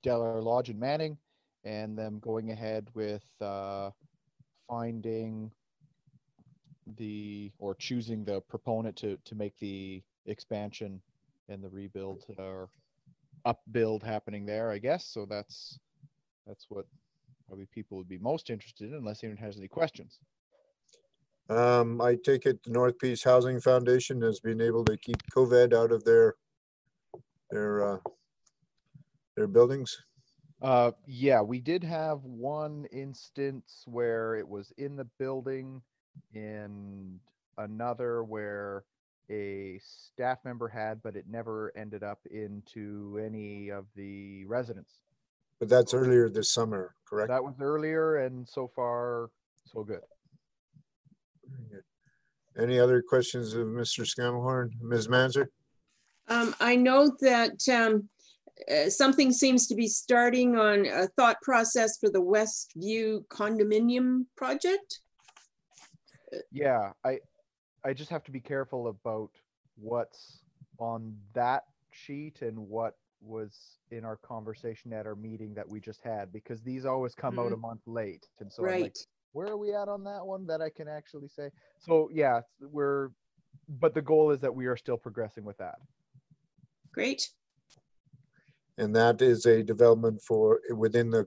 [0.03, 1.17] Delaware Lodge and Manning,
[1.63, 3.91] and them going ahead with uh,
[4.67, 5.51] finding
[6.97, 11.01] the or choosing the proponent to to make the expansion
[11.49, 12.69] and the rebuild or
[13.45, 15.05] upbuild happening there, I guess.
[15.05, 15.79] So that's
[16.45, 16.85] that's what
[17.47, 20.19] probably people would be most interested in, unless anyone has any questions.
[21.49, 25.73] um, I take it the North Peace Housing Foundation has been able to keep COVID
[25.73, 26.35] out of their,
[27.51, 27.97] their, uh,
[29.35, 29.97] their buildings.
[30.61, 35.81] Uh, yeah, we did have one instance where it was in the building
[36.33, 37.19] and
[37.57, 38.85] another where
[39.29, 44.99] a staff member had, but it never ended up into any of the residents.
[45.63, 47.29] But that's earlier this summer, correct?
[47.29, 49.29] That was earlier and so far,
[49.63, 50.01] so good.
[52.61, 54.03] Any other questions of Mr.
[54.03, 54.71] Scamahorn?
[54.81, 55.07] Ms.
[55.07, 55.45] Manzer?
[56.27, 58.09] Um, I know that, um,
[58.69, 64.99] uh, something seems to be starting on a thought process for the Westview condominium project.
[66.51, 67.19] Yeah, I,
[67.85, 69.29] I just have to be careful about
[69.77, 70.41] what's
[70.77, 76.01] on that sheet and what was in our conversation at our meeting that we just
[76.01, 78.27] had, because these always come out a month late.
[78.39, 78.97] And so I'm like, Right.
[79.31, 81.49] where are we at on that one that I can actually say?
[81.79, 83.09] So yeah, we're,
[83.67, 85.75] but the goal is that we are still progressing with that.
[86.93, 87.29] Great.
[88.77, 91.25] And that is a development for, within the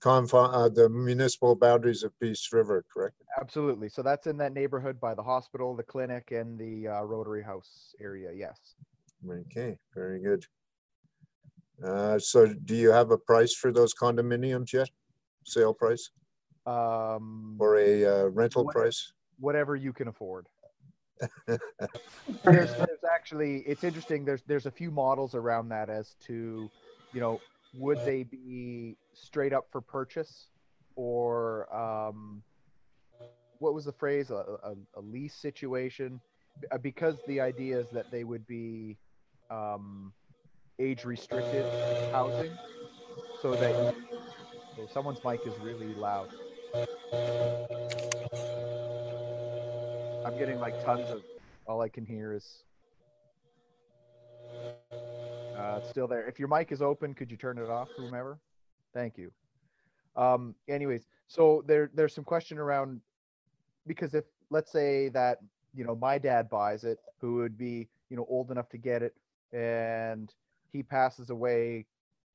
[0.00, 3.16] confine, uh, the municipal boundaries of Peace River, correct?
[3.40, 3.88] Absolutely.
[3.88, 7.94] So that's in that neighborhood by the hospital, the clinic and the uh, Rotary House
[8.00, 8.30] area.
[8.34, 8.58] Yes.
[9.28, 10.44] Okay, very good.
[11.84, 14.88] Uh, so do you have a price for those condominiums yet?
[15.44, 16.10] Sale price
[16.66, 19.12] Um, or a uh, rental What- price?
[19.38, 20.46] whatever you can afford.
[21.46, 26.70] there's, there's actually it's interesting there's there's a few models around that as to
[27.12, 27.38] you know
[27.74, 30.48] would they be straight up for purchase
[30.96, 32.42] or um
[33.58, 36.18] what was the phrase a, a, a lease situation
[36.82, 38.96] because the idea is that they would be
[39.50, 40.12] um
[40.80, 41.64] age restricted
[42.12, 42.50] housing
[43.42, 43.94] so that
[44.76, 46.28] so someone's mic is really loud
[50.24, 51.22] I'm getting like tons of.
[51.66, 52.62] All I can hear is.
[54.52, 56.26] Uh, it's still there.
[56.28, 58.38] If your mic is open, could you turn it off, whomever?
[58.94, 59.30] Thank you.
[60.16, 63.00] Um, anyways, so there there's some question around
[63.86, 65.38] because if let's say that
[65.74, 69.02] you know my dad buys it, who would be you know old enough to get
[69.02, 69.14] it,
[69.52, 70.32] and
[70.72, 71.86] he passes away,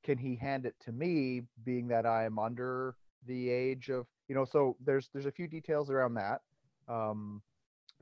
[0.04, 2.94] can he hand it to me, being that I am under
[3.26, 4.44] the age of you know?
[4.44, 6.42] So there's there's a few details around that.
[6.88, 7.42] Um,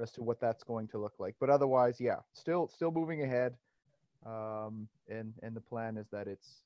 [0.01, 1.37] as to what that's going to look like.
[1.41, 3.55] But otherwise, yeah, still still moving ahead.
[4.27, 6.63] Um, and and the plan is that it's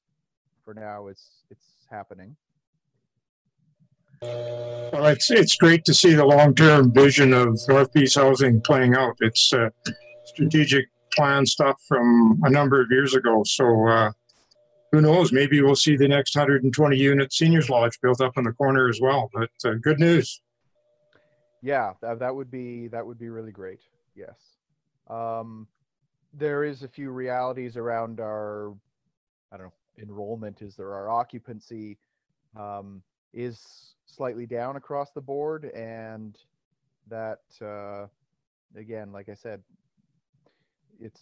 [0.64, 2.36] for now it's it's happening.
[4.20, 9.16] Well, it's, it's great to see the long-term vision of North Peace Housing playing out.
[9.20, 9.70] It's uh,
[10.24, 13.42] strategic plan stuff from a number of years ago.
[13.44, 14.12] So uh,
[14.92, 18.52] who knows, maybe we'll see the next 120 unit seniors lodge built up in the
[18.52, 19.30] corner as well.
[19.32, 20.40] But uh, good news.
[21.60, 23.80] Yeah, that, that would be that would be really great.
[24.14, 24.36] Yes.
[25.08, 25.66] Um,
[26.32, 28.74] there is a few realities around our,
[29.52, 30.62] I don't know, enrollment.
[30.62, 31.98] Is there our occupancy
[32.56, 36.36] um, is slightly down across the board, and
[37.08, 38.06] that uh,
[38.76, 39.62] again, like I said,
[41.00, 41.20] it's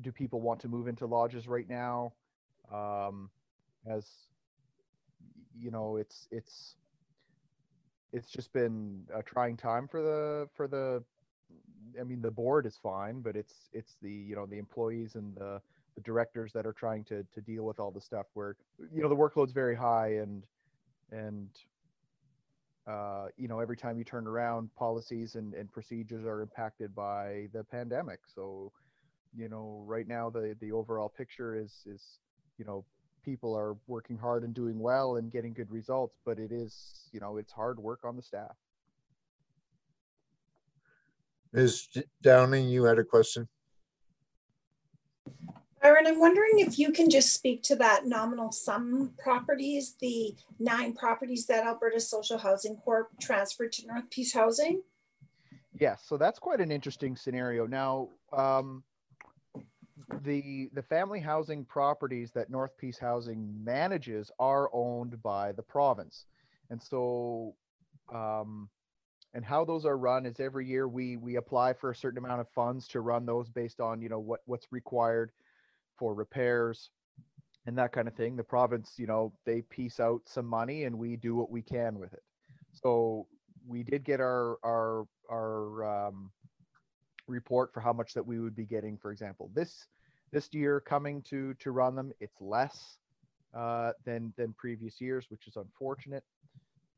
[0.00, 2.12] do people want to move into lodges right now?
[2.72, 3.30] Um,
[3.86, 4.06] as
[5.58, 6.74] you know, it's it's
[8.12, 11.02] it's just been a trying time for the for the
[12.00, 15.34] I mean the board is fine, but it's it's the you know the employees and
[15.36, 15.60] the
[15.94, 18.56] the directors that are trying to to deal with all the stuff where
[18.92, 20.44] you know the workload's very high and
[21.10, 21.48] and
[22.88, 27.46] uh, you know every time you turn around policies and, and procedures are impacted by
[27.52, 28.72] the pandemic so
[29.36, 32.18] you know right now the the overall picture is is
[32.56, 32.84] you know
[33.22, 37.20] people are working hard and doing well and getting good results but it is you
[37.20, 38.56] know it's hard work on the staff
[41.52, 41.88] Ms.
[42.22, 43.48] Downing, you had a question?
[45.82, 50.92] Byron, I'm wondering if you can just speak to that nominal sum properties, the nine
[50.92, 54.82] properties that Alberta Social Housing Corp transferred to North Peace Housing?
[55.78, 57.66] Yes, so that's quite an interesting scenario.
[57.66, 58.82] Now, um,
[60.22, 66.24] the the family housing properties that North Peace Housing manages are owned by the province,
[66.70, 67.54] and so
[68.12, 68.68] um,
[69.34, 72.40] and how those are run is every year we we apply for a certain amount
[72.40, 75.30] of funds to run those based on you know what what's required
[75.98, 76.90] for repairs
[77.66, 80.96] and that kind of thing the province you know they piece out some money and
[80.96, 82.22] we do what we can with it
[82.72, 83.26] so
[83.66, 86.30] we did get our our our um,
[87.26, 89.86] report for how much that we would be getting for example this
[90.32, 92.98] this year coming to to run them it's less
[93.54, 96.24] uh, than than previous years which is unfortunate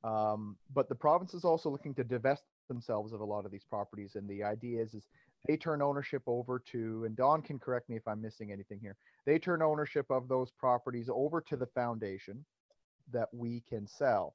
[0.02, 3.64] um, but the province is also looking to divest themselves of a lot of these
[3.68, 4.12] properties.
[4.14, 5.06] And the idea is, is
[5.46, 8.96] they turn ownership over to, and Don can correct me if I'm missing anything here.
[9.26, 12.44] They turn ownership of those properties over to the foundation
[13.12, 14.35] that we can sell.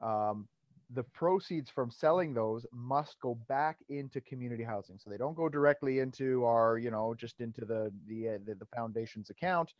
[0.00, 0.46] Um,
[0.90, 4.98] the proceeds from selling those must go back into community housing.
[4.98, 8.54] So they don't go directly into our, you know, just into the the uh, the,
[8.54, 9.72] the foundation's account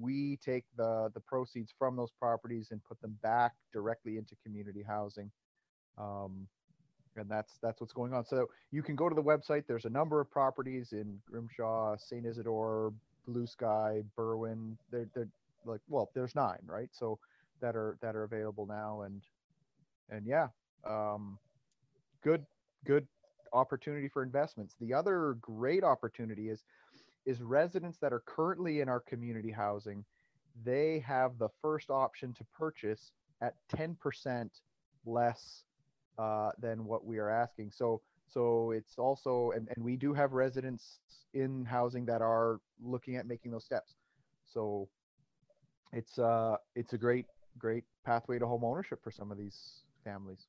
[0.00, 4.82] we take the the proceeds from those properties and put them back directly into community
[4.86, 5.30] housing
[5.98, 6.46] um,
[7.16, 8.24] and that's that's what's going on.
[8.24, 9.64] So you can go to the website.
[9.66, 12.92] There's a number of properties in grimshaw st isidore
[13.26, 14.76] blue sky berwyn.
[14.90, 15.28] They're, they're
[15.64, 16.88] like well there's nine right?
[16.92, 17.18] So
[17.60, 19.02] that are that are available now.
[19.02, 19.22] And
[20.10, 20.48] and yeah
[20.88, 21.38] um,
[22.22, 22.44] good
[22.84, 23.06] good
[23.52, 24.74] opportunity for investments.
[24.80, 26.64] The other great opportunity is
[27.26, 30.04] is residents that are currently in our community housing,
[30.64, 34.48] they have the first option to purchase at 10%
[35.06, 35.64] less
[36.18, 37.70] uh, than what we are asking.
[37.72, 40.98] So, so it's also, and, and we do have residents
[41.32, 43.94] in housing that are looking at making those steps.
[44.52, 44.88] So
[45.92, 47.26] it's, uh, it's a great,
[47.58, 50.46] great pathway to home ownership for some of these families.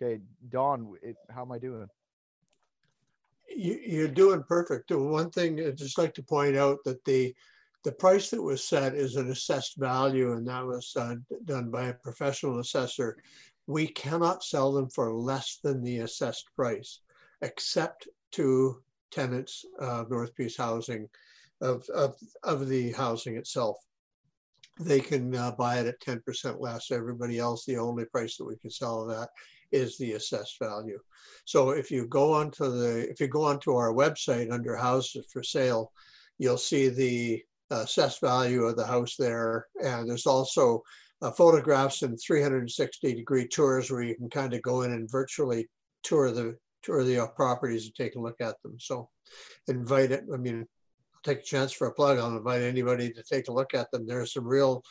[0.00, 0.20] Okay,
[0.50, 1.88] Don, it, how am I doing?
[3.48, 4.90] you, you're doing perfect.
[4.90, 7.34] One thing I'd just like to point out that the
[7.84, 11.88] the price that was set is an assessed value, and that was uh, done by
[11.88, 13.18] a professional assessor.
[13.66, 17.00] We cannot sell them for less than the assessed price,
[17.40, 21.08] except to tenants of North Peace Housing,
[21.60, 23.76] of, of, of the housing itself.
[24.80, 26.90] They can uh, buy it at 10% less.
[26.90, 29.30] Everybody else, the only price that we can sell that
[29.70, 30.98] is the assessed value.
[31.44, 35.42] So if you go onto the, if you go onto our website under houses for
[35.42, 35.92] sale,
[36.38, 39.66] you'll see the assessed value of the house there.
[39.82, 40.82] And there's also
[41.24, 45.66] uh, photographs and 360 degree tours where you can kind of go in and virtually
[46.02, 48.76] tour the tour the uh, properties and take a look at them.
[48.78, 49.08] So
[49.66, 50.24] invite it.
[50.32, 50.66] I mean,
[51.14, 52.18] I'll take a chance for a plug.
[52.18, 54.06] I'll invite anybody to take a look at them.
[54.06, 54.82] There's some real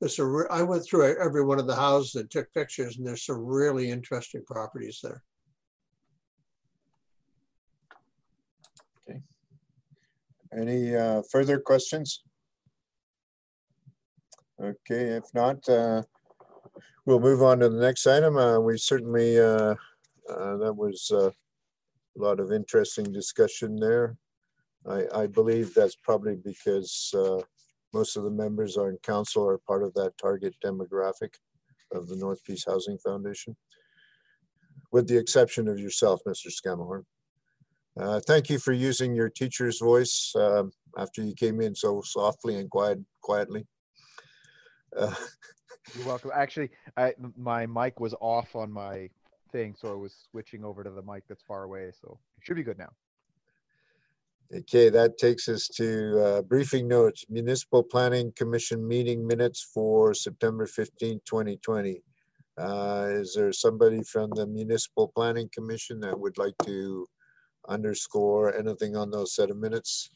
[0.00, 3.26] there's a, I went through every one of the houses and took pictures and there's
[3.26, 5.22] some really interesting properties there.
[9.08, 9.20] Okay.
[10.56, 12.22] Any uh, further questions?
[14.62, 16.02] Okay, if not, uh,
[17.06, 18.36] we'll move on to the next item.
[18.36, 19.74] Uh, we certainly, uh,
[20.30, 21.30] uh, that was uh,
[22.16, 24.16] A lot of interesting discussion there.
[24.88, 27.40] I, I believe that's probably because uh,
[27.92, 31.34] most of the members on council are part of that target demographic
[31.92, 33.56] of the North Peace Housing Foundation,
[34.92, 36.48] with the exception of yourself, Mr.
[36.48, 37.04] Scamahorn.
[37.98, 42.56] Uh, thank you for using your teacher's voice um, after you came in so softly
[42.56, 43.66] and quiet, quietly.
[44.96, 46.30] You're welcome.
[46.34, 49.10] Actually, I, my mic was off on my
[49.52, 51.90] thing, so I was switching over to the mic that's far away.
[52.00, 52.90] So it should be good now.
[54.54, 60.66] Okay, that takes us to uh, briefing notes, Municipal Planning Commission meeting minutes for September
[60.66, 62.02] 15, 2020.
[62.56, 67.06] Uh, Is there somebody from the Municipal Planning Commission that would like to
[67.68, 70.10] underscore anything on those set of minutes?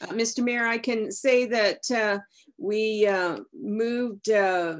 [0.00, 0.42] Uh, Mr.
[0.42, 2.18] Mayor, I can say that uh,
[2.58, 4.76] we uh, moved uh,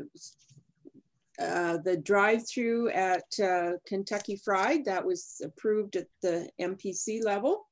[1.38, 4.84] uh, the drive-through at uh, Kentucky Fried.
[4.84, 7.66] That was approved at the MPC level.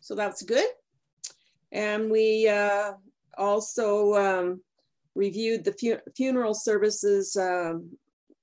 [0.00, 0.68] So that's good.
[1.72, 2.50] And we
[3.36, 4.60] also um,
[5.14, 7.90] reviewed the fu funeral services, um,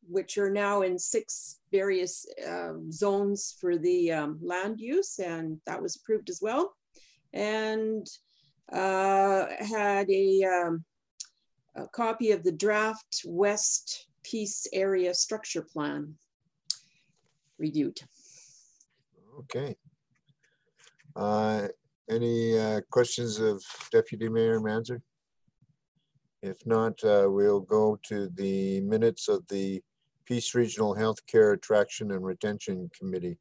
[0.07, 5.81] which are now in six various um, zones for the um, land use, and that
[5.81, 6.75] was approved as well
[7.33, 8.07] and
[8.71, 10.83] uh, had a, um,
[11.75, 16.15] a copy of the draft West Peace Area Structure Plan
[17.57, 17.99] reviewed.
[19.39, 19.75] Okay.
[21.15, 21.67] Uh,
[22.09, 25.01] Any uh, questions of Deputy Mayor Manzer?
[26.41, 29.81] If not, uh, we'll go to the minutes of the
[30.25, 33.37] Peace Regional Healthcare Attraction and Retention Committee.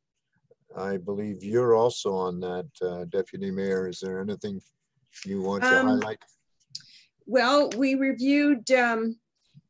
[0.76, 3.88] I believe you're also on that, uh, Deputy Mayor.
[3.88, 4.60] Is there anything
[5.24, 6.18] you want to Um, highlight?
[7.26, 9.18] Well, we reviewed um,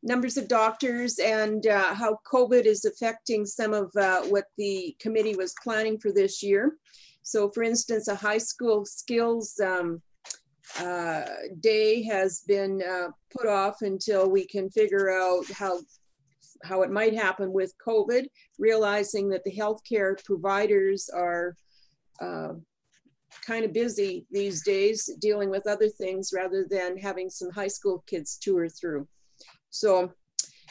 [0.03, 5.37] numbers of doctors and uh, how COVID is affecting some of uh, what the committee
[5.37, 6.77] was planning for this year.
[7.23, 10.03] So for instance, a high school skills um,
[10.79, 11.25] uh,
[11.61, 15.81] day has been uh, put off until we can figure out how
[16.65, 18.27] how it might happen with COVID,
[18.59, 21.57] realizing that the healthcare providers are
[22.21, 22.55] uh,
[23.47, 28.05] kind of busy these days dealing with other things rather than having some high school
[28.07, 29.09] kids tour through.
[29.71, 30.13] So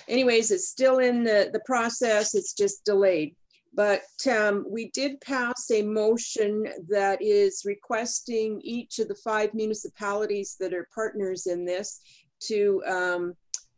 [0.08, 3.36] anyways, it's still in the, the process, it's just delayed.
[3.74, 10.58] But um, we did pass a motion that is requesting each of the five municipalities
[10.60, 12.02] that are partners in this
[12.48, 13.34] to um,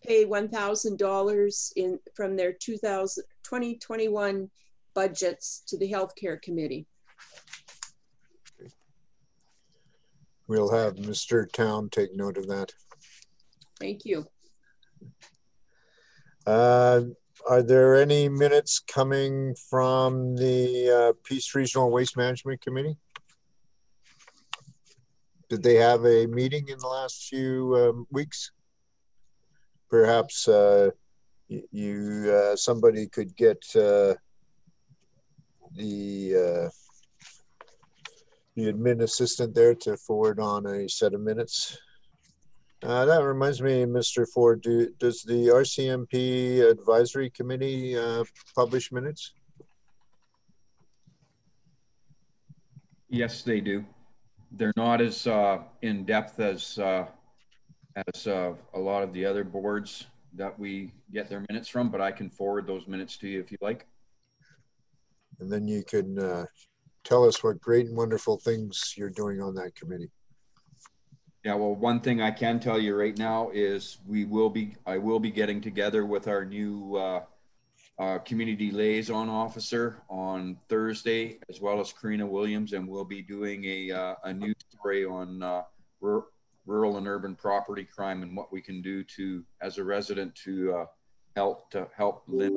[0.06, 4.50] pay $1,000 in from their 2000, 2021
[4.94, 6.86] budgets to the healthcare committee.
[10.48, 11.52] We'll have Mr.
[11.52, 12.74] Town take note of that.
[13.80, 14.28] Thank you.
[16.46, 17.02] Uh,
[17.50, 22.98] Are there any minutes coming from the uh, Peace Regional Waste Management Committee?
[25.50, 28.52] Did they have a meeting in the last few um, weeks?
[29.94, 30.90] Perhaps uh,
[31.48, 34.16] you, uh, somebody could get uh,
[35.76, 36.72] the
[38.56, 41.78] the admin assistant there to forward on a set of minutes.
[42.82, 44.28] Uh, that reminds me, Mr.
[44.34, 48.24] Ford, do, does the RCMP Advisory Committee uh,
[48.56, 49.36] publish minutes?
[53.10, 53.86] Yes, they do.
[54.52, 57.06] They're not as uh, in-depth as, uh,
[57.96, 62.02] as uh, a lot of the other boards that we get their minutes from, but
[62.02, 63.86] I can forward those minutes to you if you like.
[65.40, 66.46] And then you can uh,
[67.04, 70.12] tell us what great and wonderful things you're doing on that committee.
[71.44, 74.98] Yeah, well, one thing I can tell you right now is we will be, I
[74.98, 77.24] will be getting together with our new uh,
[78.00, 83.66] uh, community liaison officer on Thursday, as well as Karina Williams, and we'll be doing
[83.66, 85.64] a, uh, a new story on uh,
[86.66, 90.74] rural and urban property crime and what we can do to, as a resident, to
[90.74, 90.86] uh,
[91.36, 92.54] help to help limit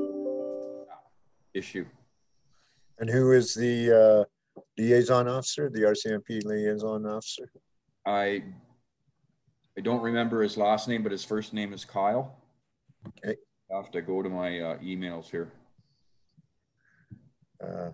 [1.54, 1.84] issue.
[2.98, 4.26] And who is the
[4.58, 7.50] uh, liaison officer, the RCMP liaison officer?
[8.06, 8.42] I
[9.76, 12.36] I don't remember his last name, but his first name is Kyle.
[13.08, 13.36] Okay.
[13.70, 15.52] I have to go to my uh, emails here.
[17.62, 17.90] Uh,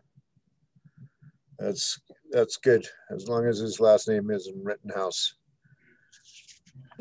[1.59, 2.01] That's,
[2.31, 5.35] that's good, as long as his last name isn't Rittenhouse.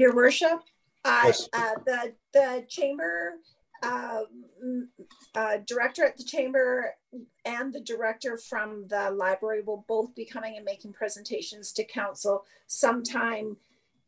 [0.01, 0.61] Your worship,
[1.05, 1.47] uh, Yes.
[1.53, 3.33] uh, the, the chamber,
[3.83, 4.89] um,
[5.35, 6.95] uh, director at the chamber
[7.45, 12.45] and the director from the library will both be coming and making presentations to council
[12.65, 13.57] sometime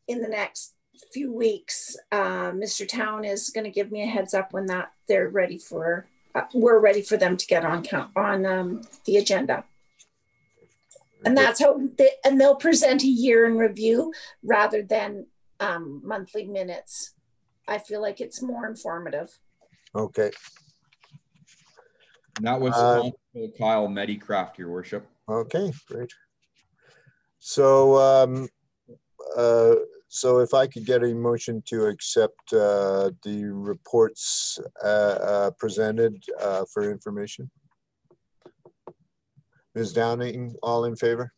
[0.08, 0.74] in the next
[1.12, 1.96] few weeks.
[2.10, 2.88] Uh, Mr.
[2.88, 6.80] Town is gonna give me a heads up when that, they're ready for, uh, we're
[6.80, 9.62] ready for them to get on count on um, the agenda.
[11.24, 15.26] And that's how they, and they'll present a year in review rather than
[15.60, 17.14] um, monthly minutes.
[17.66, 19.38] I feel like it's more informative.
[19.94, 20.30] Okay,
[22.36, 23.10] And that was Uh,
[23.58, 25.06] Kyle Medicraft, your worship.
[25.28, 26.10] okay, great.
[27.38, 28.48] So, um,
[29.36, 29.76] uh,
[30.08, 36.22] so if I could get a motion to accept, uh, the reports, uh, uh, presented,
[36.40, 37.50] uh, for information.
[39.74, 39.92] Ms.
[39.92, 41.32] Downing, all in favor?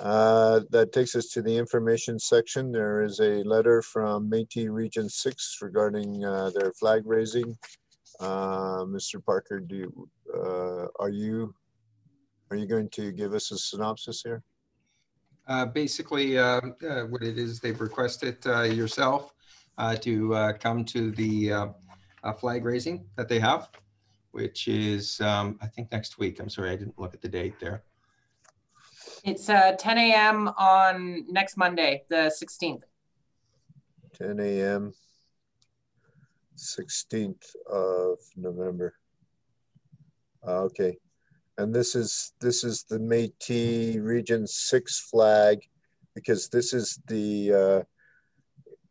[0.00, 2.72] Uh, That takes us to the information section.
[2.72, 7.56] There is a letter from Métis Region Six regarding uh, their flag raising.
[8.18, 9.22] Uh, Mr.
[9.24, 11.54] Parker, do, you, uh, are you,
[12.50, 14.42] are you going to give us a synopsis here?
[15.46, 19.34] Uh, Basically, what it is, they've requested yourself
[20.00, 21.72] to come to the
[22.38, 23.68] flag raising that they have,
[24.30, 26.40] which is, um, I think, next week.
[26.40, 27.82] I'm sorry, I didn't look at the date there.
[29.24, 30.48] It's uh, 10 a.m.
[30.56, 32.82] on next Monday, the 16th.
[34.14, 34.92] Ten AM,
[36.56, 38.94] sixteenth of November.
[40.46, 40.98] Uh, Okay,
[41.58, 45.58] and this is, this is the Métis Region Six flag,
[46.14, 47.82] because this is the, uh,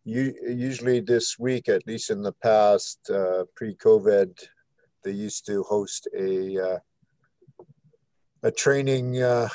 [0.06, 4.32] u- usually this week, at least in the past, uh, pre-COVID,
[5.04, 6.80] they used to host a, uh,
[8.44, 9.50] a training, uh,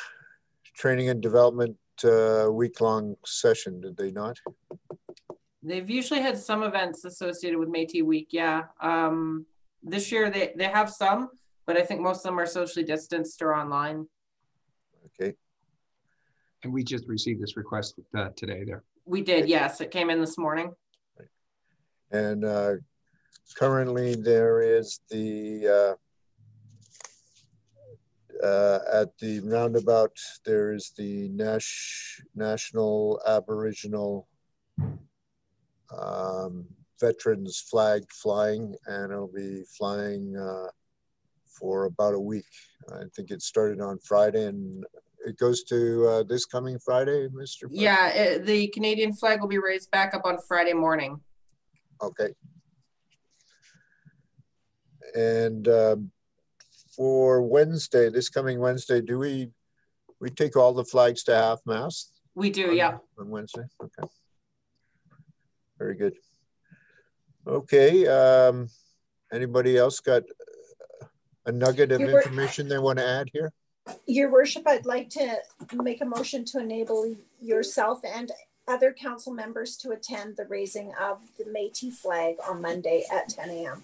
[0.74, 4.38] training and development, uh, week-long session, did they not?
[5.62, 8.28] They've usually had some events associated with Métis Week.
[8.30, 8.64] Yeah.
[8.80, 9.46] Um,
[9.82, 11.30] this year they, they have some,
[11.66, 14.06] but I think most of them are socially distanced or online.
[15.20, 15.34] Okay,
[16.62, 18.82] And we just received this request uh, today there.
[19.06, 19.80] We did, yes.
[19.80, 20.72] It came in this morning.
[22.10, 22.72] and uh,
[23.56, 25.96] currently there is the,
[28.44, 34.28] uh, at the roundabout, there is the Nash, National Aboriginal
[35.96, 36.66] um,
[37.00, 40.68] Veterans Flag flying, and it'll be flying uh,
[41.58, 42.44] for about a week.
[42.92, 44.84] I think it started on Friday and
[45.26, 47.66] it goes to uh, this coming Friday, Mr.
[47.70, 51.18] Yeah, it, the Canadian flag will be raised back up on Friday morning.
[52.02, 52.34] Okay.
[55.14, 56.10] And um,
[56.96, 59.50] for Wednesday, this coming Wednesday, do we,
[60.20, 62.12] we take all the flags to half mast?
[62.34, 62.98] We do, on- yeah.
[63.18, 64.08] On Wednesday, okay.
[65.78, 66.14] Very good.
[67.46, 68.68] Okay, um,
[69.32, 70.22] anybody else got
[71.02, 71.06] uh,
[71.46, 73.52] a nugget of You information they want to add here?
[74.06, 75.36] Your worship, I'd like to
[75.74, 78.32] make a motion to enable yourself and
[78.66, 83.50] other council members to attend the raising of the Métis flag on Monday at ten
[83.50, 83.82] AM.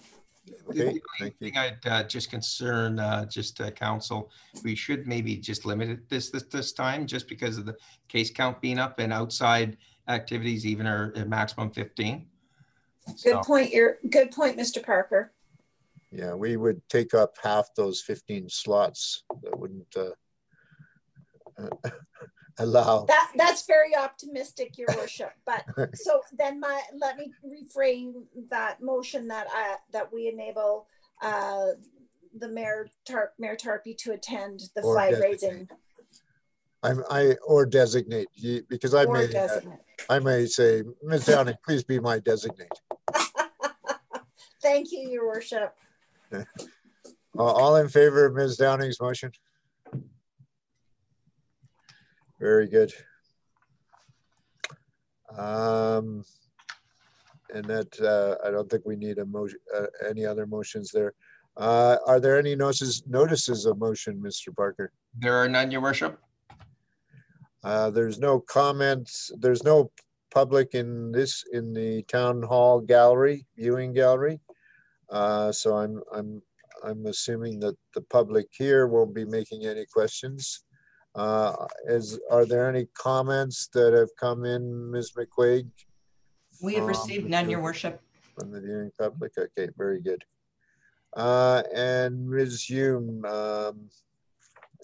[0.69, 1.51] Okay, The thank you.
[1.51, 4.31] thing I'd uh, just concern, uh, just uh, council,
[4.63, 7.75] we should maybe just limit it this, this, this time, just because of the
[8.07, 9.77] case count being up and outside
[10.07, 12.25] activities even are at maximum 15.
[13.07, 14.83] Good So, point, your, good point, Mr.
[14.83, 15.31] Parker.
[16.11, 20.09] Yeah, we would take up half those 15 slots that wouldn't uh,
[22.57, 23.05] allow.
[23.05, 28.13] That, that's very optimistic, your worship, but so then my, let me reframe
[28.49, 30.87] that motion that I, that we enable
[31.21, 31.67] uh,
[32.37, 35.29] the mayor Tar, Mayor Tarpey to attend the Or flag designate.
[35.29, 35.67] raising
[36.83, 39.79] I'm, I, or designate, you- because I or may, designate.
[40.09, 41.25] I may say, Ms.
[41.27, 42.71] Downing, please be my designate.
[44.61, 45.73] Thank you, your worship.
[47.39, 48.57] Uh, All in favor of Ms.
[48.57, 49.31] Downing's motion?
[52.41, 52.91] Very good.
[55.37, 56.25] Um,
[57.53, 61.13] And that, uh, I don't think we need a motion, uh, any other motions there.
[61.57, 64.55] Uh, Are there any notices, notices of motion, Mr.
[64.55, 64.93] Parker?
[65.19, 66.17] There are none, your worship?
[67.63, 69.91] Uh, There's no comments, there's no
[70.33, 74.39] public in this, in the town hall gallery, viewing gallery.
[75.09, 76.41] Uh, So I'm, I'm,
[76.83, 80.63] I'm assuming that the public here won't be making any questions.
[81.13, 85.11] Uh, Is, are there any comments that have come in, Ms.
[85.11, 85.67] McQuaig?
[86.61, 88.01] We have received none, your worship.
[88.39, 89.33] From the viewing public?
[89.37, 90.23] Okay, very good.
[91.13, 92.69] Uh, And Ms.
[92.69, 93.89] Hume, um,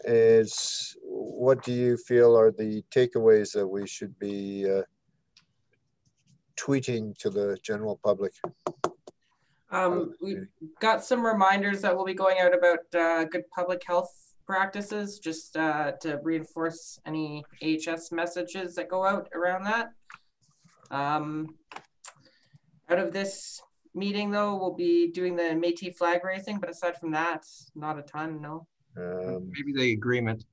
[0.03, 4.81] is, what do you feel are the takeaways that we should be uh,
[6.57, 8.33] tweeting to the general public?
[9.69, 10.47] Um, we've
[10.79, 15.55] got some reminders that will be going out about uh, good public health practices, just
[15.57, 19.91] uh, to reinforce any AHS messages that go out around that.
[20.89, 21.55] Um,
[22.89, 23.61] out of this
[23.93, 27.45] meeting though, we'll be doing the Métis flag raising, but aside from that,
[27.75, 28.65] not a ton, no.
[28.97, 30.45] Um, Maybe the agreement.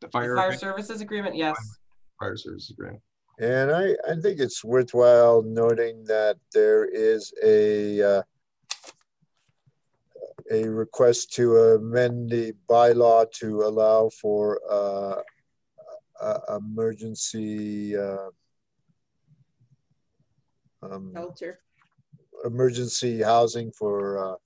[0.00, 0.34] The The fire.
[0.34, 1.56] Fire services agreement, yes.
[2.18, 3.02] Fire services agreement.
[3.38, 8.22] And I, I think it's worthwhile noting that there is a, uh,
[10.50, 15.22] a request to amend the bylaw to allow for, uh,
[16.20, 18.28] uh, emergency, uh,
[20.82, 21.60] um, Shelter.
[22.44, 24.38] emergency housing for,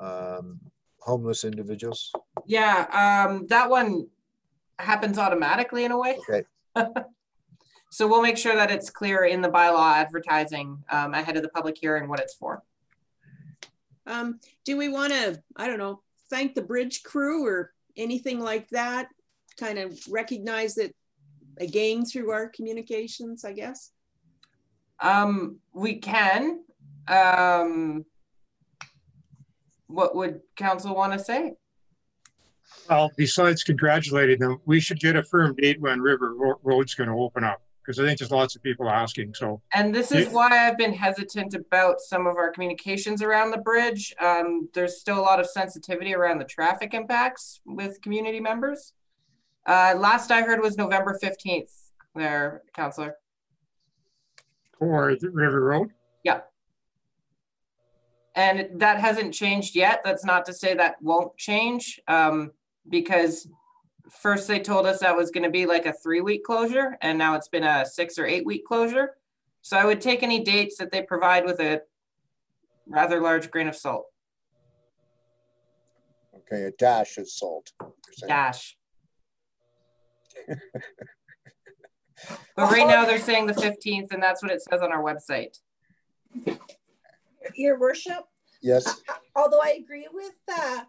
[0.00, 0.60] uh, um,
[1.00, 2.12] homeless individuals.
[2.46, 4.08] Yeah, um, that one
[4.78, 6.18] happens automatically in a way.
[6.28, 6.44] Okay.
[7.92, 11.50] So we'll make sure that it's clear in the bylaw advertising, um, ahead of the
[11.50, 12.62] public hearing what it's for.
[14.06, 18.68] Um, do we want to, I don't know, thank the bridge crew or anything like
[18.70, 19.08] that?
[19.58, 20.94] Kind of recognize it
[21.58, 23.92] again through our communications, I guess?
[25.00, 26.64] Um, we can,
[27.08, 28.04] um,
[29.86, 31.52] what would council want to say?
[32.88, 37.10] Well, besides congratulating them, we should get a firm date when River Ro- Road's going
[37.10, 39.34] to open up because I think there's lots of people asking.
[39.34, 43.58] So And this is why I've been hesitant about some of our communications around the
[43.58, 44.14] bridge.
[44.20, 48.92] Um, there's still a lot of sensitivity around the traffic impacts with community members.
[49.66, 51.70] Uh, last I heard was November fifteenth
[52.14, 53.14] there, Counselor.
[54.78, 55.90] for the River Road,
[56.24, 56.40] Yeah.
[58.34, 60.00] And that hasn't changed yet.
[60.04, 62.52] That's not to say that won't change, um,
[62.88, 63.46] because
[64.10, 67.48] first they told us that was gonna be like a three-week closure, and now it's
[67.48, 69.16] been a six or eight-week closure.
[69.62, 71.82] So I would take any dates that they provide with a
[72.86, 74.06] rather large grain of salt,
[76.36, 77.70] Okay, a dash of salt.
[77.80, 78.76] you're dash.
[82.54, 85.58] But right now, they're saying the fifteenth, and that's what it says on our website.
[87.56, 88.24] Your worship,
[88.62, 89.02] Yes,
[89.34, 90.82] although I agree with uh,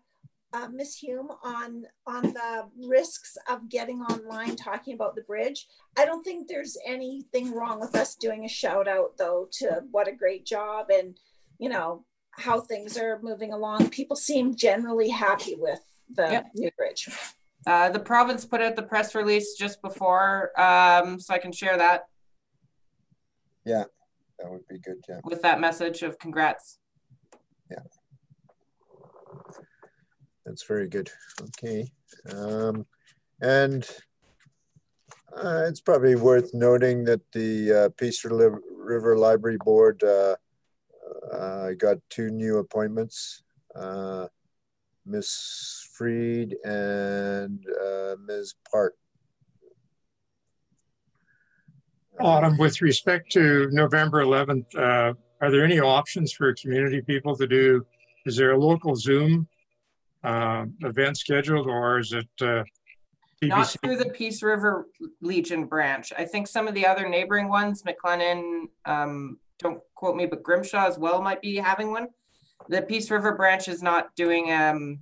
[0.54, 0.96] uh, Ms.
[0.98, 6.48] Hume on on the risks of getting online talking about the bridge, I don't think
[6.48, 10.88] there's anything wrong with us doing a shout out though to what a great job
[10.92, 11.18] and
[11.60, 13.90] you know how things are moving along.
[13.90, 15.82] People seem generally happy with
[16.16, 16.46] the Yep.
[16.56, 17.10] new bridge.
[17.66, 21.78] Uh, the province put out the press release just before, um, so I can share
[21.78, 22.08] that
[23.66, 23.86] Yeah,
[24.40, 25.22] that would be good, yeah.
[25.24, 26.80] with that message of congrats.
[30.46, 31.10] That's very good.
[31.42, 31.90] Okay.
[32.32, 32.86] Um,
[33.42, 33.88] and
[35.36, 40.36] uh, it's probably worth noting that the uh, Peace River Library Board uh,
[41.32, 43.44] uh, got two new appointments.
[43.76, 44.28] Uh,
[45.06, 48.56] Miss Freed and uh, Ms.
[48.72, 48.96] Park.
[52.20, 57.48] Autumn, with respect to November 11th, uh, are there any options for community people to
[57.48, 57.86] do?
[58.26, 59.48] Is there a local Zoom
[60.24, 62.64] uh, event scheduled or is it uh,
[63.42, 64.88] Not through the Peace River
[65.22, 66.14] Legion branch.
[66.18, 70.88] I think some of the other neighboring ones, McLennan, um, don't quote me, but Grimshaw
[70.88, 72.08] as well might be having one.
[72.70, 75.00] The Peace River branch is not doing, um,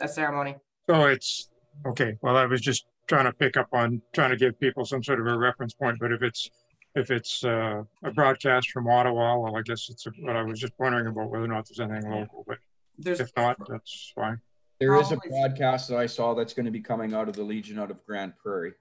[0.00, 0.56] a ceremony.
[0.88, 1.50] So it's,
[1.86, 5.02] okay, well, I was just trying to pick up on, trying to give people some
[5.02, 6.48] sort of a reference point, but if it's,
[6.94, 10.72] if it's uh, a broadcast from Ottawa, well, I guess it's what I was just
[10.78, 12.58] wondering about whether or not there's anything local, but
[12.98, 14.40] There's, if not, that's fine.
[14.80, 15.30] There is a Probably.
[15.30, 18.04] broadcast that I saw that's going to be coming out of the Legion out of
[18.04, 18.74] Grande Prairie.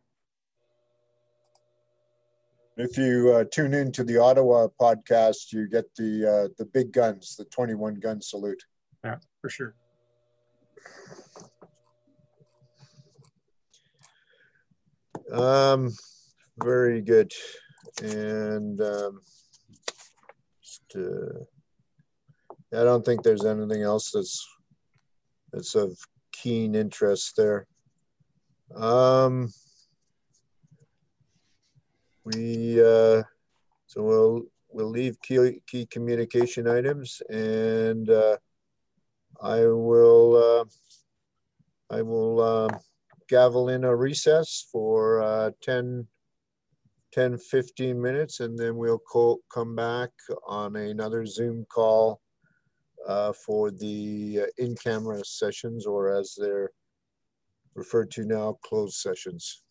[2.78, 7.36] If you uh, tune into the Ottawa podcast, you get the uh, the big guns,
[7.36, 8.63] the 21 gun salute.
[9.03, 9.76] Yeah, for sure.
[15.32, 15.91] Um,
[16.63, 17.34] very good.
[18.03, 19.22] And um,
[20.61, 21.43] just, uh,
[22.74, 24.45] I don't think there's anything else that's
[25.53, 25.97] that's of
[26.32, 27.68] keen interest there.
[28.76, 29.53] Um,
[32.26, 33.24] we uh,
[33.86, 38.38] so we'll we'll leave key key communication items and uh,
[39.41, 40.65] I will uh,
[41.89, 42.78] I will uh,
[43.30, 46.07] gavel in a recess for uh, 10,
[47.13, 50.09] 10, 15 minutes, and then we'll co- come back
[50.45, 52.20] on another Zoom call
[53.08, 56.72] uh, for the uh, in-camera sessions, or as they're
[57.76, 59.64] referred to now, closed sessions.